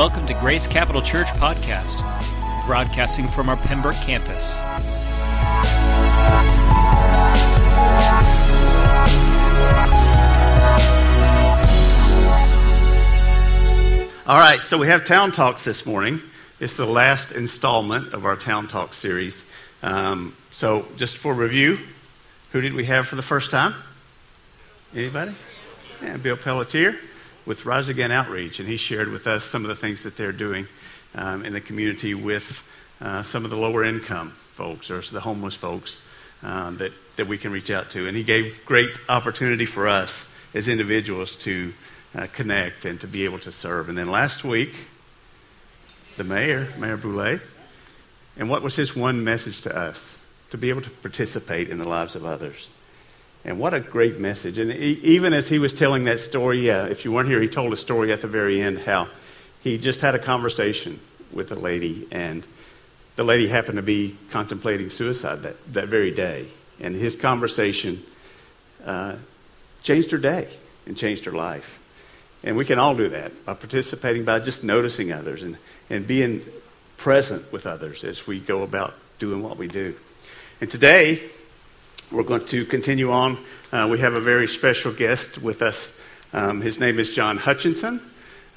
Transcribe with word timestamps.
Welcome 0.00 0.26
to 0.28 0.34
Grace 0.40 0.66
Capital 0.66 1.02
Church 1.02 1.26
Podcast, 1.26 1.98
broadcasting 2.66 3.28
from 3.28 3.50
our 3.50 3.58
Pembroke 3.58 3.96
campus. 3.96 4.58
All 14.26 14.38
right, 14.38 14.62
so 14.62 14.78
we 14.78 14.86
have 14.86 15.04
Town 15.04 15.32
Talks 15.32 15.64
this 15.64 15.84
morning. 15.84 16.22
It's 16.60 16.78
the 16.78 16.86
last 16.86 17.32
installment 17.32 18.14
of 18.14 18.24
our 18.24 18.36
Town 18.36 18.68
Talk 18.68 18.94
series. 18.94 19.44
Um, 19.82 20.34
so, 20.50 20.88
just 20.96 21.18
for 21.18 21.34
review, 21.34 21.78
who 22.52 22.62
did 22.62 22.72
we 22.72 22.86
have 22.86 23.06
for 23.06 23.16
the 23.16 23.22
first 23.22 23.50
time? 23.50 23.74
Anybody? 24.94 25.34
Yeah, 26.02 26.16
Bill 26.16 26.38
Pelletier 26.38 26.98
with 27.46 27.64
Rise 27.64 27.88
Again 27.88 28.10
Outreach, 28.10 28.60
and 28.60 28.68
he 28.68 28.76
shared 28.76 29.08
with 29.08 29.26
us 29.26 29.44
some 29.44 29.64
of 29.64 29.68
the 29.68 29.74
things 29.74 30.02
that 30.02 30.16
they're 30.16 30.32
doing 30.32 30.68
um, 31.14 31.44
in 31.44 31.52
the 31.52 31.60
community 31.60 32.14
with 32.14 32.62
uh, 33.00 33.22
some 33.22 33.44
of 33.44 33.50
the 33.50 33.56
lower 33.56 33.84
income 33.84 34.30
folks 34.52 34.90
or 34.90 35.00
the 35.00 35.20
homeless 35.20 35.54
folks 35.54 36.00
um, 36.42 36.76
that, 36.78 36.92
that 37.16 37.26
we 37.26 37.38
can 37.38 37.52
reach 37.52 37.70
out 37.70 37.90
to. 37.92 38.06
And 38.06 38.16
he 38.16 38.22
gave 38.22 38.62
great 38.64 38.98
opportunity 39.08 39.66
for 39.66 39.88
us 39.88 40.28
as 40.54 40.68
individuals 40.68 41.36
to 41.36 41.72
uh, 42.14 42.26
connect 42.32 42.84
and 42.84 43.00
to 43.00 43.06
be 43.06 43.24
able 43.24 43.38
to 43.40 43.52
serve. 43.52 43.88
And 43.88 43.96
then 43.96 44.10
last 44.10 44.44
week, 44.44 44.86
the 46.16 46.24
mayor, 46.24 46.68
Mayor 46.78 46.98
Bouley, 46.98 47.40
and 48.36 48.48
what 48.48 48.62
was 48.62 48.76
his 48.76 48.94
one 48.96 49.24
message 49.24 49.62
to 49.62 49.76
us? 49.76 50.18
To 50.50 50.58
be 50.58 50.68
able 50.68 50.82
to 50.82 50.90
participate 50.90 51.68
in 51.68 51.78
the 51.78 51.88
lives 51.88 52.16
of 52.16 52.24
others. 52.24 52.70
And 53.44 53.58
what 53.58 53.72
a 53.72 53.80
great 53.80 54.18
message. 54.18 54.58
And 54.58 54.70
even 54.70 55.32
as 55.32 55.48
he 55.48 55.58
was 55.58 55.72
telling 55.72 56.04
that 56.04 56.20
story, 56.20 56.68
if 56.68 57.04
you 57.04 57.12
weren't 57.12 57.28
here, 57.28 57.40
he 57.40 57.48
told 57.48 57.72
a 57.72 57.76
story 57.76 58.12
at 58.12 58.20
the 58.20 58.28
very 58.28 58.60
end 58.60 58.80
how 58.80 59.08
he 59.62 59.78
just 59.78 60.00
had 60.02 60.14
a 60.14 60.18
conversation 60.18 61.00
with 61.32 61.52
a 61.52 61.54
lady, 61.54 62.08
and 62.10 62.44
the 63.16 63.24
lady 63.24 63.46
happened 63.46 63.76
to 63.76 63.82
be 63.82 64.16
contemplating 64.30 64.90
suicide 64.90 65.42
that, 65.42 65.72
that 65.72 65.88
very 65.88 66.10
day. 66.10 66.46
And 66.80 66.94
his 66.94 67.14
conversation 67.16 68.02
uh, 68.84 69.16
changed 69.82 70.10
her 70.10 70.18
day 70.18 70.48
and 70.86 70.96
changed 70.96 71.24
her 71.26 71.32
life. 71.32 71.78
And 72.42 72.56
we 72.56 72.64
can 72.64 72.78
all 72.78 72.96
do 72.96 73.08
that 73.10 73.44
by 73.44 73.54
participating, 73.54 74.24
by 74.24 74.40
just 74.40 74.64
noticing 74.64 75.12
others 75.12 75.42
and, 75.42 75.58
and 75.90 76.06
being 76.06 76.42
present 76.96 77.52
with 77.52 77.66
others 77.66 78.02
as 78.02 78.26
we 78.26 78.40
go 78.40 78.62
about 78.62 78.94
doing 79.18 79.42
what 79.42 79.58
we 79.58 79.68
do. 79.68 79.94
And 80.60 80.70
today, 80.70 81.30
we're 82.10 82.24
going 82.24 82.44
to 82.46 82.64
continue 82.64 83.12
on. 83.12 83.38
Uh, 83.70 83.86
we 83.90 84.00
have 84.00 84.14
a 84.14 84.20
very 84.20 84.48
special 84.48 84.92
guest 84.92 85.38
with 85.38 85.62
us. 85.62 85.96
Um, 86.32 86.60
his 86.60 86.80
name 86.80 86.98
is 86.98 87.14
John 87.14 87.36
Hutchinson. 87.36 88.00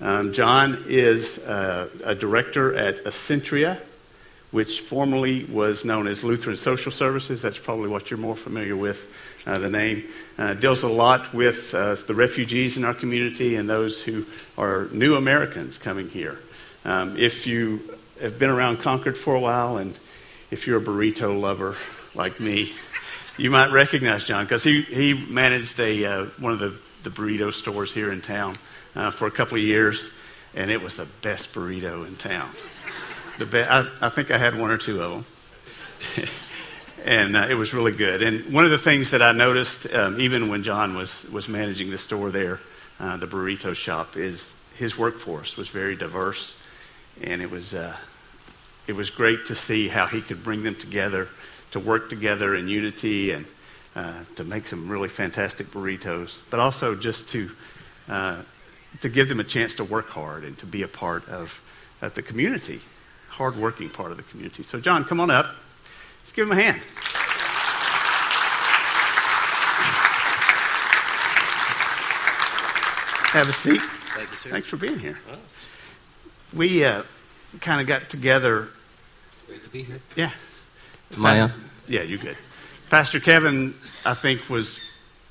Um, 0.01 0.33
John 0.33 0.83
is 0.87 1.37
uh, 1.37 1.87
a 2.03 2.15
director 2.15 2.75
at 2.75 3.03
Ascentria, 3.05 3.79
which 4.49 4.81
formerly 4.81 5.45
was 5.45 5.85
known 5.85 6.07
as 6.07 6.23
Lutheran 6.23 6.57
Social 6.57 6.91
Services. 6.91 7.43
That's 7.43 7.59
probably 7.59 7.89
what 7.89 8.09
you're 8.09 8.19
more 8.19 8.35
familiar 8.35 8.75
with, 8.75 9.07
uh, 9.45 9.59
the 9.59 9.69
name. 9.69 10.03
Uh, 10.37 10.55
deals 10.55 10.81
a 10.81 10.89
lot 10.89 11.31
with 11.31 11.75
uh, 11.75 11.95
the 12.07 12.15
refugees 12.15 12.75
in 12.75 12.83
our 12.83 12.95
community 12.95 13.55
and 13.55 13.69
those 13.69 14.01
who 14.01 14.25
are 14.57 14.87
new 14.91 15.15
Americans 15.15 15.77
coming 15.77 16.09
here. 16.09 16.39
Um, 16.85 17.17
if 17.17 17.45
you 17.45 17.97
have 18.19 18.39
been 18.39 18.49
around 18.49 18.77
Concord 18.77 19.17
for 19.17 19.35
a 19.35 19.39
while 19.39 19.77
and 19.77 19.97
if 20.49 20.65
you're 20.65 20.79
a 20.79 20.83
burrito 20.83 21.39
lover 21.39 21.75
like 22.15 22.39
me, 22.39 22.73
you 23.37 23.49
might 23.49 23.71
recognize 23.71 24.23
John 24.23 24.45
because 24.45 24.63
he, 24.63 24.83
he 24.83 25.13
managed 25.13 25.79
a, 25.79 26.05
uh, 26.05 26.25
one 26.37 26.53
of 26.53 26.59
the, 26.59 26.75
the 27.03 27.09
burrito 27.09 27.51
stores 27.51 27.93
here 27.93 28.11
in 28.11 28.21
town 28.21 28.53
uh, 28.95 29.11
for 29.11 29.27
a 29.27 29.31
couple 29.31 29.57
of 29.57 29.63
years, 29.63 30.11
and 30.53 30.69
it 30.69 30.81
was 30.81 30.97
the 30.97 31.07
best 31.21 31.53
burrito 31.53 32.07
in 32.07 32.15
town. 32.15 32.49
The 33.39 33.45
be- 33.45 33.63
I, 33.63 33.89
I 34.01 34.09
think 34.09 34.29
I 34.29 34.37
had 34.37 34.57
one 34.57 34.69
or 34.69 34.77
two 34.77 35.01
of 35.01 35.11
them. 35.11 35.25
and 37.05 37.35
uh, 37.35 37.47
it 37.49 37.55
was 37.55 37.73
really 37.73 37.91
good. 37.91 38.21
And 38.21 38.53
one 38.53 38.65
of 38.65 38.71
the 38.71 38.77
things 38.77 39.11
that 39.11 39.21
I 39.21 39.31
noticed, 39.31 39.91
um, 39.91 40.19
even 40.19 40.49
when 40.49 40.61
John 40.61 40.95
was, 40.95 41.25
was 41.31 41.49
managing 41.49 41.89
the 41.89 41.97
store 41.97 42.29
there, 42.29 42.59
uh, 42.99 43.17
the 43.17 43.27
burrito 43.27 43.73
shop, 43.73 44.15
is 44.15 44.53
his 44.75 44.97
workforce 44.97 45.57
was 45.57 45.69
very 45.69 45.95
diverse. 45.95 46.55
And 47.21 47.41
it 47.41 47.49
was, 47.49 47.73
uh, 47.73 47.95
it 48.85 48.93
was 48.93 49.09
great 49.09 49.45
to 49.45 49.55
see 49.55 49.87
how 49.87 50.05
he 50.05 50.21
could 50.21 50.43
bring 50.43 50.61
them 50.61 50.75
together 50.75 51.29
to 51.73 51.79
work 51.79 52.09
together 52.09 52.55
in 52.55 52.67
unity 52.67 53.31
and 53.31 53.45
uh, 53.95 54.23
to 54.35 54.43
make 54.43 54.65
some 54.65 54.87
really 54.89 55.09
fantastic 55.09 55.67
burritos, 55.67 56.39
but 56.49 56.59
also 56.59 56.95
just 56.95 57.27
to, 57.29 57.49
uh, 58.07 58.41
to 59.01 59.09
give 59.09 59.27
them 59.27 59.39
a 59.39 59.43
chance 59.43 59.73
to 59.75 59.83
work 59.83 60.09
hard 60.09 60.43
and 60.43 60.57
to 60.57 60.65
be 60.65 60.83
a 60.83 60.87
part 60.87 61.27
of, 61.29 61.61
of 62.01 62.13
the 62.13 62.21
community, 62.21 62.79
hardworking 63.29 63.89
part 63.89 64.11
of 64.11 64.17
the 64.17 64.23
community. 64.23 64.63
So, 64.63 64.79
John, 64.79 65.03
come 65.03 65.19
on 65.19 65.29
up. 65.31 65.55
Let's 66.19 66.31
give 66.31 66.47
him 66.49 66.57
a 66.57 66.61
hand. 66.61 66.81
Have 73.33 73.49
a 73.49 73.53
seat. 73.53 73.81
Thank 73.81 74.29
you, 74.29 74.35
sir. 74.35 74.49
Thanks 74.51 74.67
for 74.67 74.77
being 74.77 74.99
here. 74.99 75.17
Oh, 75.31 75.37
We 76.53 76.85
uh, 76.85 77.01
kind 77.61 77.81
of 77.81 77.87
got 77.87 78.09
together. 78.09 78.69
great 79.47 79.63
to 79.63 79.69
be 79.69 79.81
here. 79.81 80.01
Yeah. 80.15 80.31
Am 81.15 81.25
I 81.25 81.41
on? 81.41 81.51
Yeah, 81.87 82.01
you're 82.03 82.17
good. 82.19 82.37
Pastor 82.89 83.19
Kevin, 83.19 83.73
I 84.05 84.13
think, 84.13 84.49
was 84.49 84.79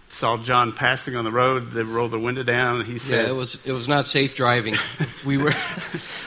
saw 0.09 0.37
John 0.37 0.72
passing 0.72 1.16
on 1.16 1.25
the 1.25 1.31
road. 1.33 1.69
They 1.71 1.83
rolled 1.83 2.10
the 2.10 2.19
window 2.19 2.43
down, 2.43 2.81
and 2.81 2.87
he 2.87 2.99
said, 2.99 3.25
Yeah, 3.25 3.31
it 3.31 3.34
was 3.34 3.65
it 3.65 3.72
was 3.72 3.88
not 3.88 4.05
safe 4.05 4.34
driving. 4.37 4.75
we 5.27 5.38
were 5.38 5.53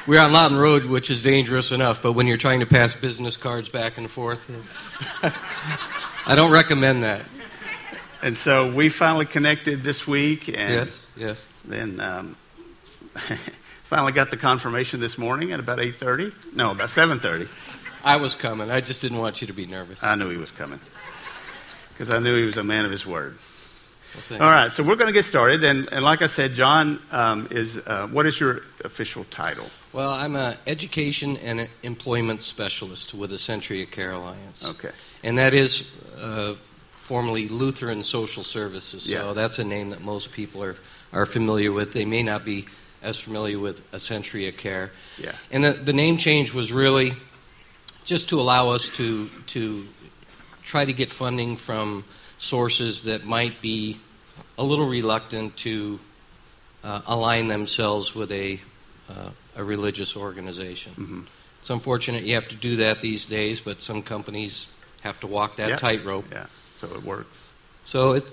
we 0.08 0.16
were 0.18 0.22
on 0.22 0.32
Loudon 0.34 0.58
Road, 0.58 0.86
which 0.86 1.10
is 1.12 1.22
dangerous 1.22 1.72
enough, 1.72 2.02
but 2.02 2.14
when 2.14 2.26
you're 2.28 2.38
trying 2.38 2.62
to 2.62 2.66
pass 2.66 2.94
business 2.96 3.38
cards 3.38 3.70
back 3.70 3.98
and 3.98 4.10
forth, 4.10 4.50
I 6.28 6.36
don't 6.36 6.52
recommend 6.52 7.04
that. 7.04 7.22
and 8.24 8.36
so 8.36 8.72
we 8.72 8.90
finally 8.90 9.26
connected 9.26 9.84
this 9.84 10.08
week, 10.08 10.48
and 10.48 10.58
Yes, 10.74 11.10
yes. 11.16 11.48
then 11.66 12.00
um, 12.00 12.36
finally 13.84 14.12
got 14.14 14.32
the 14.32 14.38
confirmation 14.38 15.00
this 15.00 15.18
morning 15.18 15.52
at 15.52 15.60
about 15.60 15.80
eight 15.80 15.98
thirty. 15.98 16.32
No, 16.54 16.72
about 16.72 16.90
seven 16.90 17.20
thirty. 17.20 17.48
I 18.06 18.18
was 18.18 18.36
coming. 18.36 18.70
I 18.70 18.82
just 18.82 19.02
didn't 19.02 19.18
want 19.18 19.42
you 19.42 19.48
to 19.48 19.54
be 19.54 19.66
nervous. 19.66 20.04
I 20.04 20.16
knew 20.16 20.30
he 20.30 20.38
was 20.38 20.52
coming 20.52 20.80
because 21.90 22.10
I 22.12 22.20
knew 22.20 22.38
he 22.38 22.46
was 22.46 22.58
a 22.58 22.64
man 22.64 22.86
of 22.86 22.92
his 22.92 23.06
word. 23.06 23.36
Well, 24.30 24.42
All 24.42 24.50
right, 24.50 24.72
so 24.72 24.82
we're 24.82 24.96
going 24.96 25.08
to 25.08 25.14
get 25.14 25.26
started, 25.26 25.66
and, 25.66 25.92
and 25.92 26.06
like 26.06 26.22
I 26.22 26.28
said, 26.28 26.54
John 26.54 27.00
um, 27.12 27.48
is. 27.52 27.78
Uh, 27.86 28.08
what 28.08 28.26
is 28.26 28.40
your 28.40 28.62
official 28.86 29.26
title? 29.26 29.66
Well, 29.92 30.10
I'm 30.12 30.36
an 30.38 30.56
education 30.68 31.36
and 31.38 31.68
employment 31.84 32.42
specialist 32.42 33.14
with 33.14 33.32
the 33.32 33.38
Century 33.38 33.84
of 33.84 33.92
Care 33.92 34.12
Alliance, 34.12 34.70
Okay. 34.70 34.92
and 35.24 35.38
that 35.38 35.54
is 35.54 35.92
uh, 36.18 36.54
formerly 36.94 37.50
Lutheran 37.50 38.04
Social 38.04 38.44
Services. 38.44 39.04
So 39.04 39.10
Yeah. 39.28 39.34
that's 39.34 39.60
a 39.60 39.66
name 39.66 39.90
that 39.90 40.02
most 40.02 40.32
people 40.32 40.64
are 40.64 40.76
are 41.12 41.26
familiar 41.26 41.72
with. 41.72 41.92
They 41.94 42.06
may 42.06 42.24
not 42.24 42.44
be 42.46 42.68
as 43.02 43.20
familiar 43.20 43.58
with 43.60 43.82
Ascentria 43.94 44.52
Care. 44.56 44.92
Yeah. 45.18 45.32
And 45.52 45.64
the, 45.64 45.72
the 45.72 45.94
name 45.94 46.18
change 46.18 46.54
was 46.54 46.72
really 46.74 47.14
just 48.06 48.30
to 48.30 48.40
allow 48.40 48.70
us 48.70 48.90
to 48.90 49.30
to 49.48 49.88
try 50.64 50.86
to 50.86 50.94
get 50.94 51.12
funding 51.12 51.56
from 51.58 52.04
sources 52.38 53.04
that 53.04 53.26
might 53.26 53.62
be 53.62 53.98
a 54.58 54.64
little 54.64 54.88
reluctant 54.88 55.56
to 55.58 56.00
uh, 56.84 57.02
align 57.08 57.48
themselves 57.48 58.16
with 58.16 58.32
a 58.32 58.60
uh, 59.10 59.30
a 59.58 59.64
religious 59.64 60.16
organization. 60.16 60.94
Mhm. 60.98 61.26
It's 61.60 61.70
unfortunate 61.70 62.24
you 62.24 62.36
have 62.36 62.48
to 62.50 62.56
do 62.56 62.76
that 62.78 63.02
these 63.02 63.26
days, 63.26 63.60
but 63.60 63.82
some 63.82 64.02
companies 64.04 64.68
have 65.02 65.20
to 65.22 65.28
walk 65.28 65.56
that 65.58 65.70
Yeah. 65.70 65.76
tightrope. 65.78 66.26
Yeah. 66.32 66.46
So 66.74 66.88
it 66.96 67.04
works. 67.04 67.40
So 67.84 68.14
it 68.14 68.24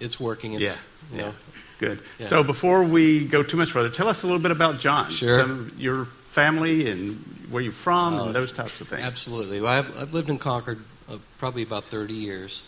it's 0.00 0.18
working. 0.18 0.54
It's, 0.54 0.62
Yeah, 0.62 0.76
you 1.12 1.18
yeah. 1.18 1.22
know, 1.26 1.34
Good. 1.78 1.98
Yeah. 2.18 2.26
So 2.26 2.42
before 2.44 2.84
we 2.84 3.24
go 3.24 3.42
too 3.42 3.56
much 3.56 3.70
further, 3.70 3.88
tell 3.88 4.06
us 4.08 4.22
a 4.22 4.26
little 4.26 4.40
bit 4.42 4.50
about 4.50 4.80
John. 4.80 5.10
Sure. 5.10 5.40
Some 5.40 5.72
your 5.78 6.08
family 6.30 6.88
and 6.90 7.16
where 7.50 7.62
you're 7.62 7.72
from 7.72 8.14
Oh, 8.14 8.26
and 8.26 8.34
those 8.34 8.52
types 8.52 8.80
of 8.80 8.88
things. 8.88 9.02
Absolutely. 9.02 9.60
Well, 9.60 9.72
I've, 9.72 10.00
I've 10.00 10.14
lived 10.14 10.30
in 10.30 10.38
Concord 10.38 10.78
uh, 11.10 11.16
probably 11.38 11.62
about 11.62 11.84
30 11.84 12.14
years. 12.14 12.62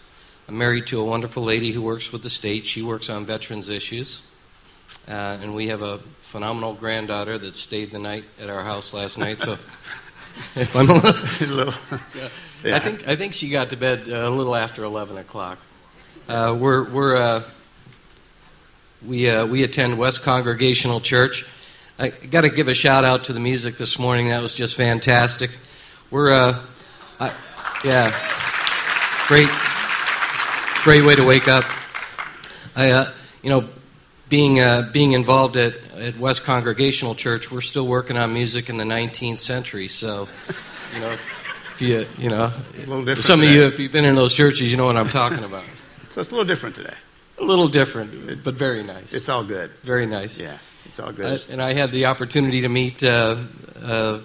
I'm 0.48 0.58
married 0.58 0.86
to 0.88 1.00
a 1.00 1.04
wonderful 1.04 1.44
lady 1.44 1.70
who 1.70 1.82
works 1.82 2.10
with 2.12 2.22
the 2.22 2.30
state. 2.30 2.66
She 2.66 2.82
works 2.82 3.08
on 3.08 3.24
veterans 3.24 3.68
issues. 3.70 4.22
Uh, 5.08 5.12
and 5.40 5.54
we 5.54 5.68
have 5.68 5.82
a 5.82 5.98
phenomenal 6.16 6.74
granddaughter 6.74 7.38
that 7.38 7.54
stayed 7.54 7.92
the 7.92 7.98
night 7.98 8.24
at 8.40 8.50
our 8.50 8.62
house 8.64 8.92
last 8.92 9.16
night. 9.18 9.38
So 9.38 9.52
if 10.56 10.74
I'm 10.76 10.90
a 10.90 10.94
little, 10.94 11.10
A 11.40 11.54
little- 11.54 11.74
Yeah. 12.64 12.76
I 12.76 12.78
think 12.78 13.08
I 13.08 13.16
think 13.16 13.32
she 13.34 13.48
got 13.48 13.70
to 13.70 13.76
bed 13.76 14.08
uh, 14.08 14.28
a 14.28 14.30
little 14.30 14.54
after 14.54 14.84
11 14.84 15.16
o'clock. 15.18 15.58
Uh, 16.28 16.56
we're 16.58 16.88
we're 16.90 17.16
uh, 17.16 17.42
we 19.04 19.28
uh, 19.28 19.46
we 19.46 19.64
attend 19.64 19.98
West 19.98 20.22
Congregational 20.22 21.00
Church. 21.00 21.44
I 22.02 22.10
got 22.10 22.40
to 22.40 22.50
give 22.50 22.66
a 22.66 22.74
shout 22.74 23.04
out 23.04 23.24
to 23.24 23.32
the 23.32 23.38
music 23.38 23.76
this 23.76 23.96
morning. 23.96 24.30
That 24.30 24.42
was 24.42 24.52
just 24.52 24.74
fantastic. 24.74 25.52
We're 26.10 26.32
uh, 26.32 26.60
I, 27.20 27.32
yeah, 27.84 28.10
great 29.28 29.48
great 30.82 31.06
way 31.06 31.14
to 31.14 31.22
wake 31.24 31.46
up. 31.46 31.64
I 32.74 32.90
uh, 32.90 33.04
you 33.44 33.50
know 33.50 33.68
being 34.28 34.58
uh, 34.58 34.90
being 34.92 35.12
involved 35.12 35.56
at, 35.56 35.74
at 35.94 36.18
West 36.18 36.42
Congregational 36.42 37.14
Church, 37.14 37.52
we're 37.52 37.60
still 37.60 37.86
working 37.86 38.16
on 38.16 38.34
music 38.34 38.68
in 38.68 38.78
the 38.78 38.84
19th 38.84 39.36
century. 39.36 39.86
So, 39.86 40.26
you 40.92 41.00
know, 41.00 41.12
if 41.70 41.80
you 41.80 42.04
you 42.18 42.30
know, 42.30 42.48
some 43.20 43.38
today. 43.38 43.50
of 43.50 43.54
you, 43.54 43.62
if 43.62 43.78
you've 43.78 43.92
been 43.92 44.04
in 44.04 44.16
those 44.16 44.34
churches, 44.34 44.72
you 44.72 44.76
know 44.76 44.86
what 44.86 44.96
I'm 44.96 45.08
talking 45.08 45.44
about. 45.44 45.64
So 46.08 46.20
it's 46.20 46.30
a 46.30 46.34
little 46.34 46.46
different 46.46 46.76
today. 46.76 46.92
A 47.38 47.42
little 47.42 47.68
different, 47.68 48.44
but 48.44 48.52
very 48.52 48.82
nice. 48.82 49.14
It's 49.14 49.30
all 49.30 49.44
good. 49.44 49.70
very 49.82 50.04
nice. 50.04 50.38
Yeah, 50.38 50.58
it's 50.86 50.98
all 51.00 51.12
good. 51.12 51.42
and 51.50 51.60
I 51.62 51.72
had 51.72 51.92
the 51.92 52.06
opportunity 52.06 52.62
to 52.62 52.68
meet, 52.68 53.02
uh, 53.02 53.36
uh, 53.82 54.20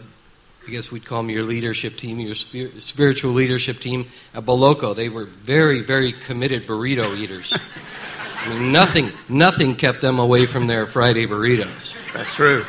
I 0.68 0.70
guess 0.72 0.92
we'd 0.92 1.06
call 1.06 1.22
them 1.22 1.30
your 1.30 1.44
leadership 1.44 1.96
team, 1.98 2.20
your 2.20 2.36
spir- 2.36 2.80
spiritual 2.80 3.32
leadership 3.32 3.80
team 3.80 4.06
at 4.34 4.44
Boloco. 4.46 4.96
They 4.96 5.10
were 5.10 5.26
very, 5.26 5.82
very 5.82 6.12
committed 6.12 6.68
burrito 6.68 7.16
eaters. 7.18 7.58
I 8.40 8.50
mean, 8.50 8.72
nothing, 8.72 9.12
nothing 9.30 9.76
kept 9.76 10.02
them 10.02 10.20
away 10.20 10.46
from 10.46 10.68
their 10.68 10.86
Friday 10.86 11.26
burritos. 11.28 11.96
That's 12.14 12.34
true. 12.36 12.66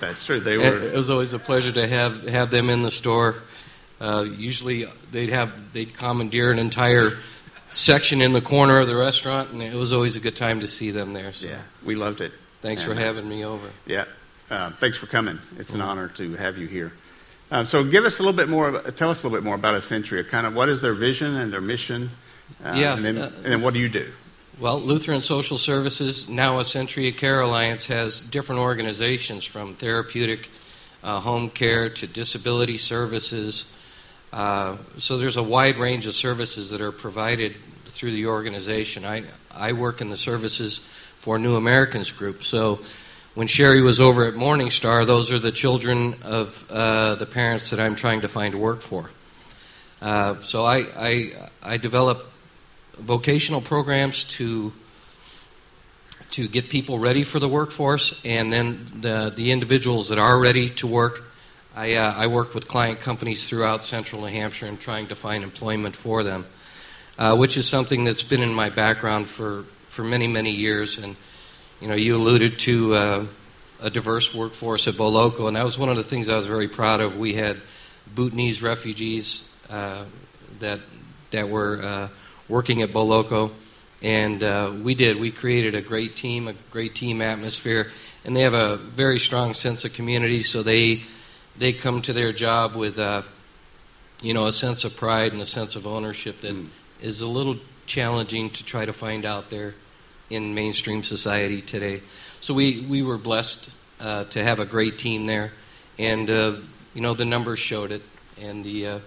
That's 0.00 0.24
true. 0.24 0.40
They 0.40 0.54
And 0.54 0.62
were. 0.80 0.82
it 0.82 0.94
was 0.94 1.10
always 1.10 1.32
a 1.32 1.38
pleasure 1.38 1.70
to 1.72 1.86
have, 1.86 2.28
have 2.28 2.50
them 2.50 2.70
in 2.70 2.82
the 2.82 2.90
store. 2.90 3.36
Uh, 4.00 4.24
usually 4.36 4.84
they'd 5.12 5.28
have 5.28 5.72
they'd 5.72 5.94
commandeer 5.96 6.50
an 6.50 6.58
entire 6.58 7.10
section 7.70 8.20
in 8.20 8.32
the 8.32 8.40
corner 8.40 8.80
of 8.80 8.88
the 8.88 8.96
restaurant, 8.96 9.50
and 9.50 9.62
it 9.62 9.74
was 9.74 9.92
always 9.92 10.16
a 10.16 10.20
good 10.20 10.34
time 10.34 10.58
to 10.58 10.66
see 10.66 10.90
them 10.90 11.12
there. 11.12 11.30
So 11.32 11.46
Yeah, 11.46 11.60
we 11.84 11.94
loved 11.94 12.20
it. 12.20 12.32
Thanks 12.62 12.82
for 12.84 12.92
And, 12.92 13.00
uh, 13.00 13.04
having 13.04 13.28
me 13.28 13.44
over. 13.44 13.68
Yeah. 13.86 14.04
Uh, 14.50 14.70
thanks 14.70 14.96
for 14.96 15.06
coming. 15.06 15.38
It's 15.58 15.72
an 15.74 15.80
honor 15.80 16.08
to 16.08 16.34
have 16.34 16.56
you 16.58 16.66
here. 16.66 16.92
Um, 17.50 17.66
so, 17.66 17.84
give 17.84 18.04
us 18.06 18.18
a 18.18 18.22
little 18.22 18.36
bit 18.36 18.48
more. 18.48 18.80
Tell 18.92 19.10
us 19.10 19.22
a 19.22 19.26
little 19.26 19.38
bit 19.38 19.44
more 19.44 19.56
about 19.56 19.74
Ascentria. 19.74 20.26
Kind 20.26 20.46
of 20.46 20.54
what 20.54 20.68
is 20.70 20.80
their 20.80 20.94
vision 20.94 21.36
and 21.36 21.52
their 21.52 21.60
mission? 21.60 22.08
Uh, 22.64 22.74
Yes, 22.76 23.04
And 23.04 23.16
then, 23.18 23.24
uh, 23.24 23.32
and 23.36 23.44
then 23.44 23.62
what 23.62 23.74
do 23.74 23.80
you 23.80 23.88
do? 23.88 24.10
Well, 24.58 24.78
Lutheran 24.80 25.20
Social 25.20 25.56
Services, 25.56 26.28
now 26.28 26.60
Ascentria 26.60 27.16
Care 27.16 27.40
Alliance, 27.40 27.86
has 27.86 28.20
different 28.20 28.60
organizations 28.60 29.44
from 29.44 29.74
therapeutic 29.74 30.50
uh, 31.02 31.20
home 31.20 31.50
care 31.50 31.88
to 31.90 32.06
disability 32.06 32.76
services. 32.76 33.72
Uh, 34.32 34.76
so 34.98 35.18
there's 35.18 35.36
a 35.36 35.42
wide 35.42 35.76
range 35.76 36.06
of 36.06 36.12
services 36.12 36.70
that 36.70 36.80
are 36.80 36.92
provided 36.92 37.56
through 37.86 38.12
the 38.12 38.26
organization. 38.26 39.04
I, 39.04 39.24
I 39.50 39.72
work 39.72 40.00
in 40.00 40.10
the 40.10 40.16
services 40.16 40.88
for 41.22 41.38
New 41.38 41.54
Americans 41.54 42.10
Group. 42.10 42.42
So 42.42 42.80
when 43.36 43.46
Sherry 43.46 43.80
was 43.80 44.00
over 44.00 44.24
at 44.24 44.34
Morningstar, 44.34 45.06
those 45.06 45.32
are 45.32 45.38
the 45.38 45.52
children 45.52 46.16
of 46.24 46.68
uh, 46.68 47.14
the 47.14 47.26
parents 47.26 47.70
that 47.70 47.78
I'm 47.78 47.94
trying 47.94 48.22
to 48.22 48.28
find 48.28 48.56
work 48.56 48.80
for. 48.80 49.08
Uh, 50.00 50.40
so 50.40 50.64
I, 50.64 50.84
I, 50.96 51.32
I 51.62 51.76
develop 51.76 52.26
vocational 52.98 53.60
programs 53.60 54.24
to 54.24 54.72
to 56.32 56.48
get 56.48 56.70
people 56.70 56.98
ready 56.98 57.22
for 57.22 57.38
the 57.38 57.48
workforce, 57.48 58.20
and 58.24 58.52
then 58.52 58.84
the 59.00 59.32
the 59.36 59.52
individuals 59.52 60.08
that 60.08 60.18
are 60.18 60.40
ready 60.40 60.70
to 60.70 60.88
work. 60.88 61.22
I, 61.76 61.94
uh, 61.94 62.14
I 62.16 62.26
work 62.26 62.52
with 62.52 62.66
client 62.66 62.98
companies 62.98 63.48
throughout 63.48 63.82
central 63.82 64.22
New 64.22 64.26
Hampshire 64.26 64.66
and 64.66 64.80
trying 64.80 65.06
to 65.06 65.14
find 65.14 65.44
employment 65.44 65.94
for 65.94 66.24
them, 66.24 66.46
uh, 67.16 67.36
which 67.36 67.56
is 67.56 67.68
something 67.68 68.04
that's 68.04 68.24
been 68.24 68.42
in 68.42 68.52
my 68.52 68.70
background 68.70 69.28
for, 69.28 69.64
for 69.92 70.02
many, 70.02 70.26
many 70.26 70.50
years. 70.50 70.96
And, 70.96 71.16
you 71.80 71.86
know, 71.86 71.94
you 71.94 72.16
alluded 72.16 72.58
to 72.60 72.94
uh, 72.94 73.26
a 73.82 73.90
diverse 73.90 74.34
workforce 74.34 74.88
at 74.88 74.94
Boloco, 74.94 75.48
and 75.48 75.56
that 75.56 75.64
was 75.64 75.78
one 75.78 75.90
of 75.90 75.96
the 75.96 76.02
things 76.02 76.30
I 76.30 76.36
was 76.36 76.46
very 76.46 76.68
proud 76.68 77.02
of. 77.02 77.18
We 77.18 77.34
had 77.34 77.58
Bhutanese 78.14 78.62
refugees 78.62 79.46
uh, 79.68 80.04
that, 80.60 80.80
that 81.30 81.50
were 81.50 81.80
uh, 81.82 82.08
working 82.48 82.80
at 82.80 82.90
Boloco, 82.90 83.50
and 84.02 84.42
uh, 84.42 84.72
we 84.82 84.94
did. 84.94 85.20
We 85.20 85.30
created 85.30 85.74
a 85.74 85.82
great 85.82 86.16
team, 86.16 86.48
a 86.48 86.54
great 86.70 86.94
team 86.94 87.20
atmosphere, 87.20 87.90
and 88.24 88.34
they 88.34 88.42
have 88.42 88.54
a 88.54 88.76
very 88.76 89.18
strong 89.18 89.52
sense 89.52 89.84
of 89.84 89.92
community, 89.92 90.42
so 90.42 90.62
they 90.62 91.02
they 91.58 91.72
come 91.72 92.00
to 92.00 92.14
their 92.14 92.32
job 92.32 92.74
with 92.74 92.98
uh, 92.98 93.22
you 94.22 94.32
know 94.32 94.46
a 94.46 94.52
sense 94.52 94.84
of 94.84 94.96
pride 94.96 95.32
and 95.32 95.42
a 95.42 95.46
sense 95.46 95.76
of 95.76 95.86
ownership 95.86 96.40
that 96.40 96.56
is 97.00 97.20
Mm. 97.20 97.26
a 97.26 97.26
little 97.26 97.56
challenging 97.96 98.48
to 98.48 98.64
try 98.64 98.86
to 98.86 98.92
find 98.92 99.26
out 99.26 99.50
there 99.50 99.74
in 100.30 100.54
mainstream 100.54 101.02
society 101.02 101.60
today. 101.60 102.00
So 102.40 102.54
we 102.54 102.80
we 102.88 103.02
were 103.02 103.18
blessed 103.18 103.68
uh, 104.00 104.24
to 104.24 104.42
have 104.42 104.60
a 104.60 104.64
great 104.64 104.96
team 104.98 105.26
there, 105.26 105.52
and 105.98 106.30
uh, 106.30 106.52
you 106.94 107.02
know 107.02 107.12
the 107.14 107.26
numbers 107.26 107.58
showed 107.58 107.92
it, 107.92 108.02
and 108.40 108.64
the 108.64 108.86
uh, 108.86 108.98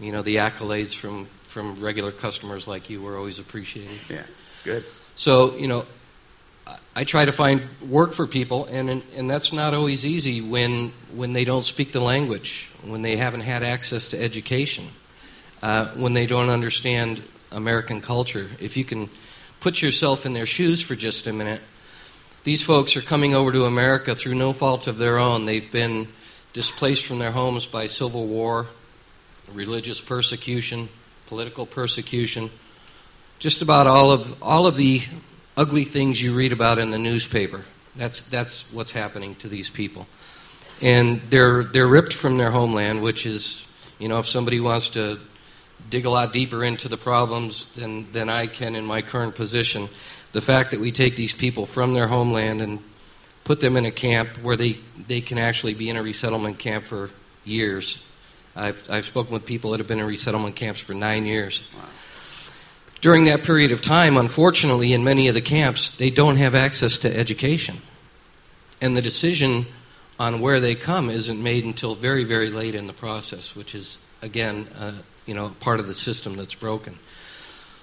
you 0.00 0.10
know 0.10 0.22
the 0.22 0.36
accolades 0.36 0.92
from 0.94 1.26
from 1.42 1.78
regular 1.80 2.10
customers 2.12 2.66
like 2.66 2.90
you 2.90 3.00
were 3.00 3.16
always 3.16 3.38
appreciated. 3.38 3.98
Yeah, 4.10 4.24
good. 4.64 4.82
So, 5.14 5.56
you 5.56 5.68
know, 5.68 5.86
I- 6.66 6.78
I 7.00 7.04
try 7.04 7.24
to 7.24 7.32
find 7.32 7.62
work 7.88 8.12
for 8.12 8.26
people, 8.26 8.66
and 8.70 8.90
and 8.90 9.02
and 9.16 9.30
that's 9.30 9.52
not 9.52 9.72
always 9.72 10.04
easy 10.04 10.40
when 10.40 10.92
when 11.14 11.32
they 11.32 11.44
don't 11.44 11.64
speak 11.64 11.92
the 11.92 12.00
language, 12.04 12.70
when 12.82 13.02
they 13.02 13.16
haven't 13.16 13.42
had 13.44 13.62
access 13.62 14.08
to 14.08 14.16
education, 14.20 14.84
uh, 15.62 15.86
when 15.94 16.12
they 16.14 16.26
don't 16.26 16.50
understand 16.50 17.22
American 17.52 18.00
culture. 18.00 18.48
If 18.60 18.76
you 18.76 18.84
can 18.84 19.08
put 19.60 19.82
yourself 19.82 20.26
in 20.26 20.32
their 20.32 20.46
shoes 20.46 20.80
for 20.82 20.94
just 20.94 21.26
a 21.26 21.32
minute, 21.32 21.60
these 22.44 22.62
folks 22.62 22.96
are 22.96 23.02
coming 23.02 23.34
over 23.34 23.52
to 23.52 23.64
America 23.64 24.14
through 24.14 24.34
no 24.34 24.52
fault 24.52 24.86
of 24.86 24.98
their 24.98 25.18
own. 25.18 25.46
They've 25.46 25.70
been 25.70 26.08
displaced 26.52 27.04
from 27.04 27.18
their 27.18 27.32
homes 27.32 27.66
by 27.66 27.86
civil 27.86 28.26
war, 28.26 28.66
religious 29.52 30.00
persecution, 30.00 30.88
political 31.26 31.66
persecution 31.66 32.50
just 33.38 33.62
about 33.62 33.86
all 33.86 34.10
of 34.10 34.42
all 34.42 34.66
of 34.66 34.76
the 34.76 35.00
ugly 35.56 35.84
things 35.84 36.22
you 36.22 36.34
read 36.34 36.52
about 36.52 36.78
in 36.78 36.90
the 36.90 36.98
newspaper. 36.98 37.62
That's 37.94 38.22
that's 38.22 38.70
what's 38.72 38.92
happening 38.92 39.34
to 39.36 39.48
these 39.48 39.70
people, 39.70 40.06
and 40.80 41.20
they're 41.30 41.64
they're 41.64 41.86
ripped 41.86 42.12
from 42.12 42.36
their 42.36 42.50
homeland, 42.50 43.02
which 43.02 43.26
is 43.26 43.66
you 43.98 44.08
know 44.08 44.18
if 44.18 44.26
somebody 44.26 44.60
wants 44.60 44.90
to 44.90 45.18
dig 45.88 46.04
a 46.04 46.10
lot 46.10 46.32
deeper 46.32 46.64
into 46.64 46.88
the 46.88 46.96
problems 46.96 47.66
than 47.72 48.10
than 48.12 48.28
I 48.28 48.46
can 48.46 48.74
in 48.74 48.84
my 48.84 49.02
current 49.02 49.34
position, 49.34 49.88
the 50.32 50.40
fact 50.40 50.70
that 50.70 50.80
we 50.80 50.90
take 50.90 51.16
these 51.16 51.32
people 51.32 51.66
from 51.66 51.94
their 51.94 52.08
homeland 52.08 52.60
and 52.60 52.78
put 53.44 53.60
them 53.60 53.76
in 53.76 53.84
a 53.84 53.90
camp 53.90 54.28
where 54.42 54.56
they 54.56 54.78
they 55.06 55.20
can 55.20 55.38
actually 55.38 55.74
be 55.74 55.88
in 55.88 55.96
a 55.96 56.02
resettlement 56.02 56.58
camp 56.58 56.84
for 56.84 57.10
years. 57.44 58.04
I've 58.54 58.88
I've 58.90 59.04
spoken 59.04 59.32
with 59.32 59.44
people 59.44 59.70
that 59.70 59.80
have 59.80 59.88
been 59.88 60.00
in 60.00 60.06
resettlement 60.06 60.56
camps 60.56 60.80
for 60.80 60.94
nine 60.94 61.26
years 61.26 61.68
during 63.00 63.26
that 63.26 63.44
period 63.44 63.72
of 63.72 63.80
time, 63.80 64.16
unfortunately, 64.16 64.92
in 64.92 65.04
many 65.04 65.28
of 65.28 65.34
the 65.34 65.40
camps, 65.40 65.90
they 65.90 66.10
don't 66.10 66.36
have 66.36 66.54
access 66.54 66.98
to 66.98 67.16
education. 67.16 67.76
And 68.80 68.96
the 68.96 69.02
decision 69.02 69.66
on 70.18 70.40
where 70.40 70.60
they 70.60 70.74
come 70.74 71.10
isn't 71.10 71.42
made 71.42 71.64
until 71.64 71.94
very, 71.94 72.24
very 72.24 72.50
late 72.50 72.74
in 72.74 72.86
the 72.86 72.92
process, 72.92 73.54
which 73.54 73.74
is, 73.74 73.98
again, 74.22 74.66
uh, 74.78 74.92
you 75.26 75.34
know, 75.34 75.50
part 75.60 75.80
of 75.80 75.86
the 75.86 75.92
system 75.92 76.36
that's 76.36 76.54
broken. 76.54 76.98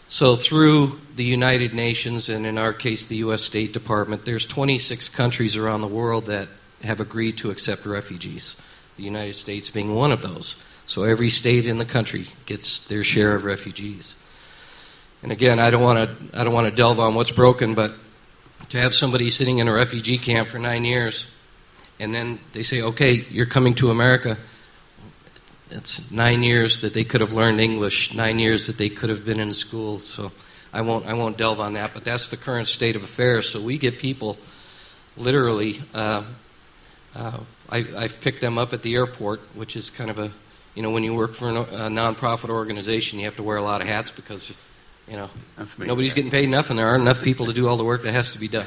So 0.08 0.36
through 0.36 1.00
the 1.16 1.24
United 1.24 1.74
Nations, 1.74 2.30
and 2.30 2.46
in 2.46 2.58
our 2.58 2.74
case, 2.74 3.06
the 3.06 3.18
U.S. 3.18 3.42
State 3.42 3.74
Department, 3.74 4.26
there's 4.26 4.46
26 4.46 5.10
countries 5.10 5.58
around 5.58 5.82
the 5.82 5.88
world 5.88 6.28
that 6.28 6.48
have 6.84 7.00
agreed 7.00 7.38
to 7.38 7.50
accept 7.50 7.86
refugees, 7.86 8.56
the 8.98 9.04
United 9.04 9.34
States 9.34 9.70
being 9.70 9.96
one 9.96 10.12
of 10.12 10.22
those. 10.22 10.64
So 10.86 11.04
every 11.04 11.30
state 11.30 11.66
in 11.66 11.78
the 11.78 11.86
country 11.86 12.28
gets 12.46 12.80
their 12.88 13.04
share 13.04 13.36
of 13.36 13.46
refugees. 13.46 14.16
And 15.24 15.32
again, 15.32 15.60
I 15.60 15.70
don't 15.70 15.82
want 15.82 16.10
to 16.10 16.40
I 16.40 16.44
don't 16.44 16.54
want 16.54 16.68
to 16.68 16.76
delve 16.76 17.00
on 17.00 17.16
what's 17.16 17.32
broken, 17.32 17.74
but 17.74 17.94
to 18.70 18.78
have 18.78 18.94
somebody 18.94 19.30
sitting 19.30 19.60
in 19.60 19.68
a 19.68 19.74
refugee 19.74 20.18
camp 20.18 20.50
for 20.50 20.60
nine 20.60 20.84
years, 20.84 21.26
and 22.00 22.14
then 22.14 22.40
they 22.52 22.62
say, 22.62 22.82
"Okay, 22.82 23.26
you're 23.32 23.46
coming 23.46 23.74
to 23.76 23.90
America." 23.90 24.38
It's 25.74 26.12
nine 26.12 26.44
years 26.44 26.82
that 26.82 26.94
they 26.94 27.04
could 27.04 27.22
have 27.22 27.34
learned 27.34 27.60
English, 27.60 28.14
nine 28.14 28.38
years 28.38 28.68
that 28.68 28.78
they 28.78 28.90
could 28.90 29.10
have 29.10 29.26
been 29.26 29.40
in 29.40 29.54
school. 29.54 29.98
So 30.00 30.32
I 30.72 30.82
won't 30.82 31.06
I 31.08 31.14
won't 31.14 31.38
delve 31.38 31.60
on 31.60 31.74
that, 31.74 31.94
but 31.94 32.04
that's 32.04 32.28
the 32.30 32.38
current 32.38 32.68
state 32.68 32.96
of 32.96 33.04
affairs. 33.04 33.50
So 33.50 33.60
we 33.60 33.78
get 33.78 33.98
people, 33.98 34.38
literally. 35.18 35.82
Uh, 35.94 36.24
uh, 37.16 37.40
I, 37.70 37.86
I've 37.98 38.20
picked 38.22 38.42
them 38.42 38.58
up 38.58 38.74
at 38.74 38.82
the 38.82 38.96
airport, 38.96 39.40
which 39.56 39.76
is 39.76 39.90
kind 39.90 40.10
of 40.10 40.20
a, 40.20 40.32
you 40.76 40.82
know, 40.82 40.90
when 40.90 41.04
you 41.04 41.14
work 41.14 41.34
for 41.34 41.50
a, 41.50 41.54
nonprofit 41.54 42.50
organization, 42.50 43.20
you 43.20 43.26
have 43.26 43.36
to 43.36 43.44
wear 43.44 43.58
a 43.58 43.62
lot 43.62 43.82
of 43.82 43.88
hats 43.88 44.10
because 44.10 44.56
you 45.08 45.18
know, 45.18 45.30
nobody's 45.78 46.14
getting 46.14 46.32
paid 46.32 46.46
enough, 46.46 46.70
and 46.70 46.80
there 46.80 46.88
aren't 46.88 47.02
enough 47.02 47.22
people 47.22 47.46
to 47.48 47.54
do 47.54 47.68
all 47.68 47.78
the 47.78 47.84
work 47.84 48.04
that 48.04 48.14
has 48.14 48.32
to 48.32 48.40
be 48.40 48.48
done. 48.48 48.66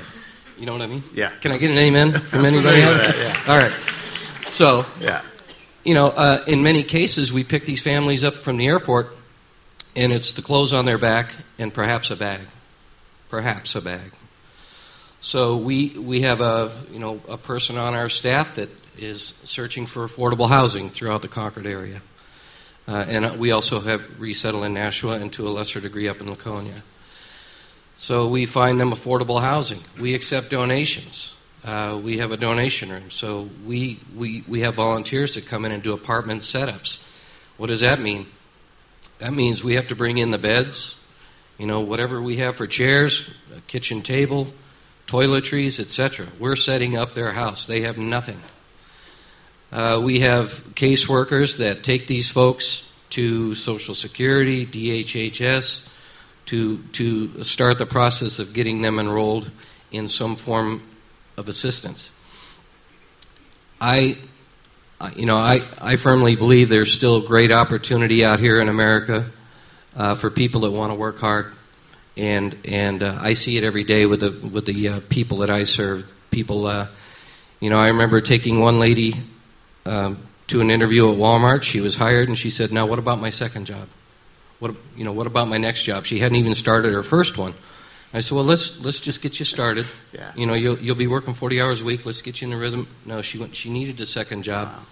You 0.58 0.66
know 0.66 0.72
what 0.72 0.82
I 0.82 0.86
mean? 0.86 1.02
Yeah. 1.14 1.30
Can 1.40 1.52
I 1.52 1.58
get 1.58 1.70
an 1.70 1.78
amen 1.78 2.12
from 2.12 2.44
anybody? 2.44 2.80
familiar 2.82 3.02
else? 3.02 3.16
with 3.16 3.16
that, 3.16 3.48
All 3.48 3.58
right. 3.58 3.72
So. 4.50 4.84
Yeah. 5.00 5.22
You 5.86 5.94
know, 5.94 6.08
uh, 6.08 6.40
in 6.48 6.64
many 6.64 6.82
cases, 6.82 7.32
we 7.32 7.44
pick 7.44 7.64
these 7.64 7.80
families 7.80 8.24
up 8.24 8.34
from 8.34 8.56
the 8.56 8.66
airport, 8.66 9.16
and 9.94 10.12
it's 10.12 10.32
the 10.32 10.42
clothes 10.42 10.72
on 10.72 10.84
their 10.84 10.98
back 10.98 11.32
and 11.60 11.72
perhaps 11.72 12.10
a 12.10 12.16
bag, 12.16 12.40
perhaps 13.28 13.76
a 13.76 13.80
bag. 13.80 14.10
So 15.20 15.56
we 15.56 15.90
we 15.90 16.22
have 16.22 16.40
a 16.40 16.72
you 16.90 16.98
know 16.98 17.20
a 17.28 17.38
person 17.38 17.78
on 17.78 17.94
our 17.94 18.08
staff 18.08 18.56
that 18.56 18.68
is 18.98 19.40
searching 19.44 19.86
for 19.86 20.04
affordable 20.04 20.48
housing 20.48 20.90
throughout 20.90 21.22
the 21.22 21.28
Concord 21.28 21.66
area. 21.66 22.02
Uh, 22.88 23.04
and 23.08 23.38
we 23.38 23.52
also 23.52 23.80
have 23.80 24.20
resettle 24.20 24.64
in 24.64 24.74
Nashua 24.74 25.20
and 25.20 25.32
to 25.34 25.46
a 25.46 25.50
lesser 25.50 25.80
degree 25.80 26.08
up 26.08 26.20
in 26.20 26.28
Laconia. 26.28 26.82
So 27.96 28.26
we 28.26 28.44
find 28.46 28.80
them 28.80 28.90
affordable 28.90 29.40
housing. 29.40 29.80
We 30.00 30.14
accept 30.14 30.50
donations. 30.50 31.35
Uh, 31.66 32.00
we 32.00 32.18
have 32.18 32.30
a 32.30 32.36
donation 32.36 32.90
room. 32.90 33.10
So 33.10 33.50
we, 33.66 33.98
we, 34.14 34.44
we 34.46 34.60
have 34.60 34.74
volunteers 34.74 35.34
that 35.34 35.46
come 35.46 35.64
in 35.64 35.72
and 35.72 35.82
do 35.82 35.92
apartment 35.92 36.42
setups. 36.42 37.04
What 37.56 37.66
does 37.66 37.80
that 37.80 37.98
mean? 37.98 38.26
That 39.18 39.32
means 39.32 39.64
we 39.64 39.74
have 39.74 39.88
to 39.88 39.96
bring 39.96 40.18
in 40.18 40.30
the 40.30 40.38
beds, 40.38 40.96
you 41.58 41.66
know, 41.66 41.80
whatever 41.80 42.22
we 42.22 42.36
have 42.36 42.54
for 42.54 42.68
chairs, 42.68 43.34
a 43.56 43.60
kitchen 43.62 44.00
table, 44.02 44.46
toiletries, 45.08 45.80
etc. 45.80 46.28
We're 46.38 46.54
setting 46.54 46.96
up 46.96 47.14
their 47.14 47.32
house. 47.32 47.66
They 47.66 47.80
have 47.80 47.98
nothing. 47.98 48.40
Uh, 49.72 50.00
we 50.00 50.20
have 50.20 50.50
caseworkers 50.74 51.58
that 51.58 51.82
take 51.82 52.06
these 52.06 52.30
folks 52.30 52.92
to 53.10 53.54
Social 53.54 53.94
Security, 53.94 54.66
DHHS, 54.66 55.88
to, 56.46 56.78
to 56.92 57.42
start 57.42 57.78
the 57.78 57.86
process 57.86 58.38
of 58.38 58.52
getting 58.52 58.82
them 58.82 59.00
enrolled 59.00 59.50
in 59.90 60.06
some 60.06 60.36
form 60.36 60.80
of 61.36 61.48
assistance. 61.48 62.10
I, 63.80 64.16
you 65.14 65.26
know, 65.26 65.36
I, 65.36 65.60
I 65.80 65.96
firmly 65.96 66.36
believe 66.36 66.68
there's 66.68 66.92
still 66.92 67.20
great 67.20 67.52
opportunity 67.52 68.24
out 68.24 68.40
here 68.40 68.60
in 68.60 68.68
America 68.68 69.26
uh, 69.96 70.14
for 70.14 70.30
people 70.30 70.62
that 70.62 70.70
want 70.70 70.92
to 70.92 70.98
work 70.98 71.18
hard, 71.18 71.52
and 72.16 72.56
and 72.64 73.02
uh, 73.02 73.18
I 73.20 73.34
see 73.34 73.56
it 73.56 73.64
every 73.64 73.84
day 73.84 74.06
with 74.06 74.20
the 74.20 74.30
with 74.48 74.66
the 74.66 74.88
uh, 74.88 75.00
people 75.08 75.38
that 75.38 75.50
I 75.50 75.64
serve. 75.64 76.10
People, 76.30 76.66
uh, 76.66 76.88
you 77.60 77.70
know, 77.70 77.78
I 77.78 77.88
remember 77.88 78.20
taking 78.20 78.60
one 78.60 78.78
lady 78.78 79.14
um, 79.84 80.18
to 80.48 80.60
an 80.60 80.70
interview 80.70 81.10
at 81.10 81.18
Walmart. 81.18 81.62
She 81.62 81.80
was 81.80 81.96
hired, 81.96 82.28
and 82.28 82.36
she 82.36 82.50
said, 82.50 82.72
"Now, 82.72 82.86
what 82.86 82.98
about 82.98 83.20
my 83.20 83.30
second 83.30 83.66
job? 83.66 83.88
What 84.58 84.74
you 84.96 85.04
know? 85.04 85.12
What 85.12 85.26
about 85.26 85.48
my 85.48 85.58
next 85.58 85.82
job?" 85.82 86.04
She 86.04 86.18
hadn't 86.18 86.36
even 86.36 86.54
started 86.54 86.92
her 86.92 87.02
first 87.02 87.38
one. 87.38 87.54
I 88.16 88.20
said, 88.20 88.34
"Well, 88.34 88.44
let's 88.44 88.82
let's 88.82 88.98
just 88.98 89.20
get 89.20 89.38
you 89.38 89.44
started. 89.44 89.84
Yeah. 90.12 90.32
You 90.34 90.46
know, 90.46 90.54
you'll 90.54 90.78
you'll 90.78 90.96
be 90.96 91.06
working 91.06 91.34
40 91.34 91.60
hours 91.60 91.82
a 91.82 91.84
week. 91.84 92.06
Let's 92.06 92.22
get 92.22 92.40
you 92.40 92.46
in 92.46 92.50
the 92.52 92.56
rhythm." 92.56 92.88
No, 93.04 93.20
she 93.22 93.38
went. 93.38 93.54
She 93.54 93.68
needed 93.70 94.00
a 94.00 94.06
second 94.06 94.42
job, 94.42 94.68
Wow. 94.68 94.82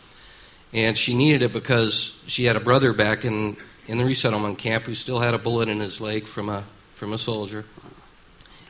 and 0.75 0.97
she 0.97 1.15
needed 1.15 1.43
it 1.43 1.53
because 1.53 2.21
she 2.27 2.45
had 2.45 2.57
a 2.57 2.61
brother 2.61 2.93
back 2.93 3.25
in 3.25 3.57
in 3.87 3.99
the 3.99 4.05
resettlement 4.05 4.59
camp 4.59 4.85
who 4.85 4.95
still 4.95 5.21
had 5.21 5.33
a 5.35 5.39
bullet 5.39 5.69
in 5.69 5.81
his 5.81 6.01
leg 6.01 6.27
from 6.27 6.49
a 6.49 6.65
from 6.93 7.13
a 7.13 7.19
soldier, 7.19 7.65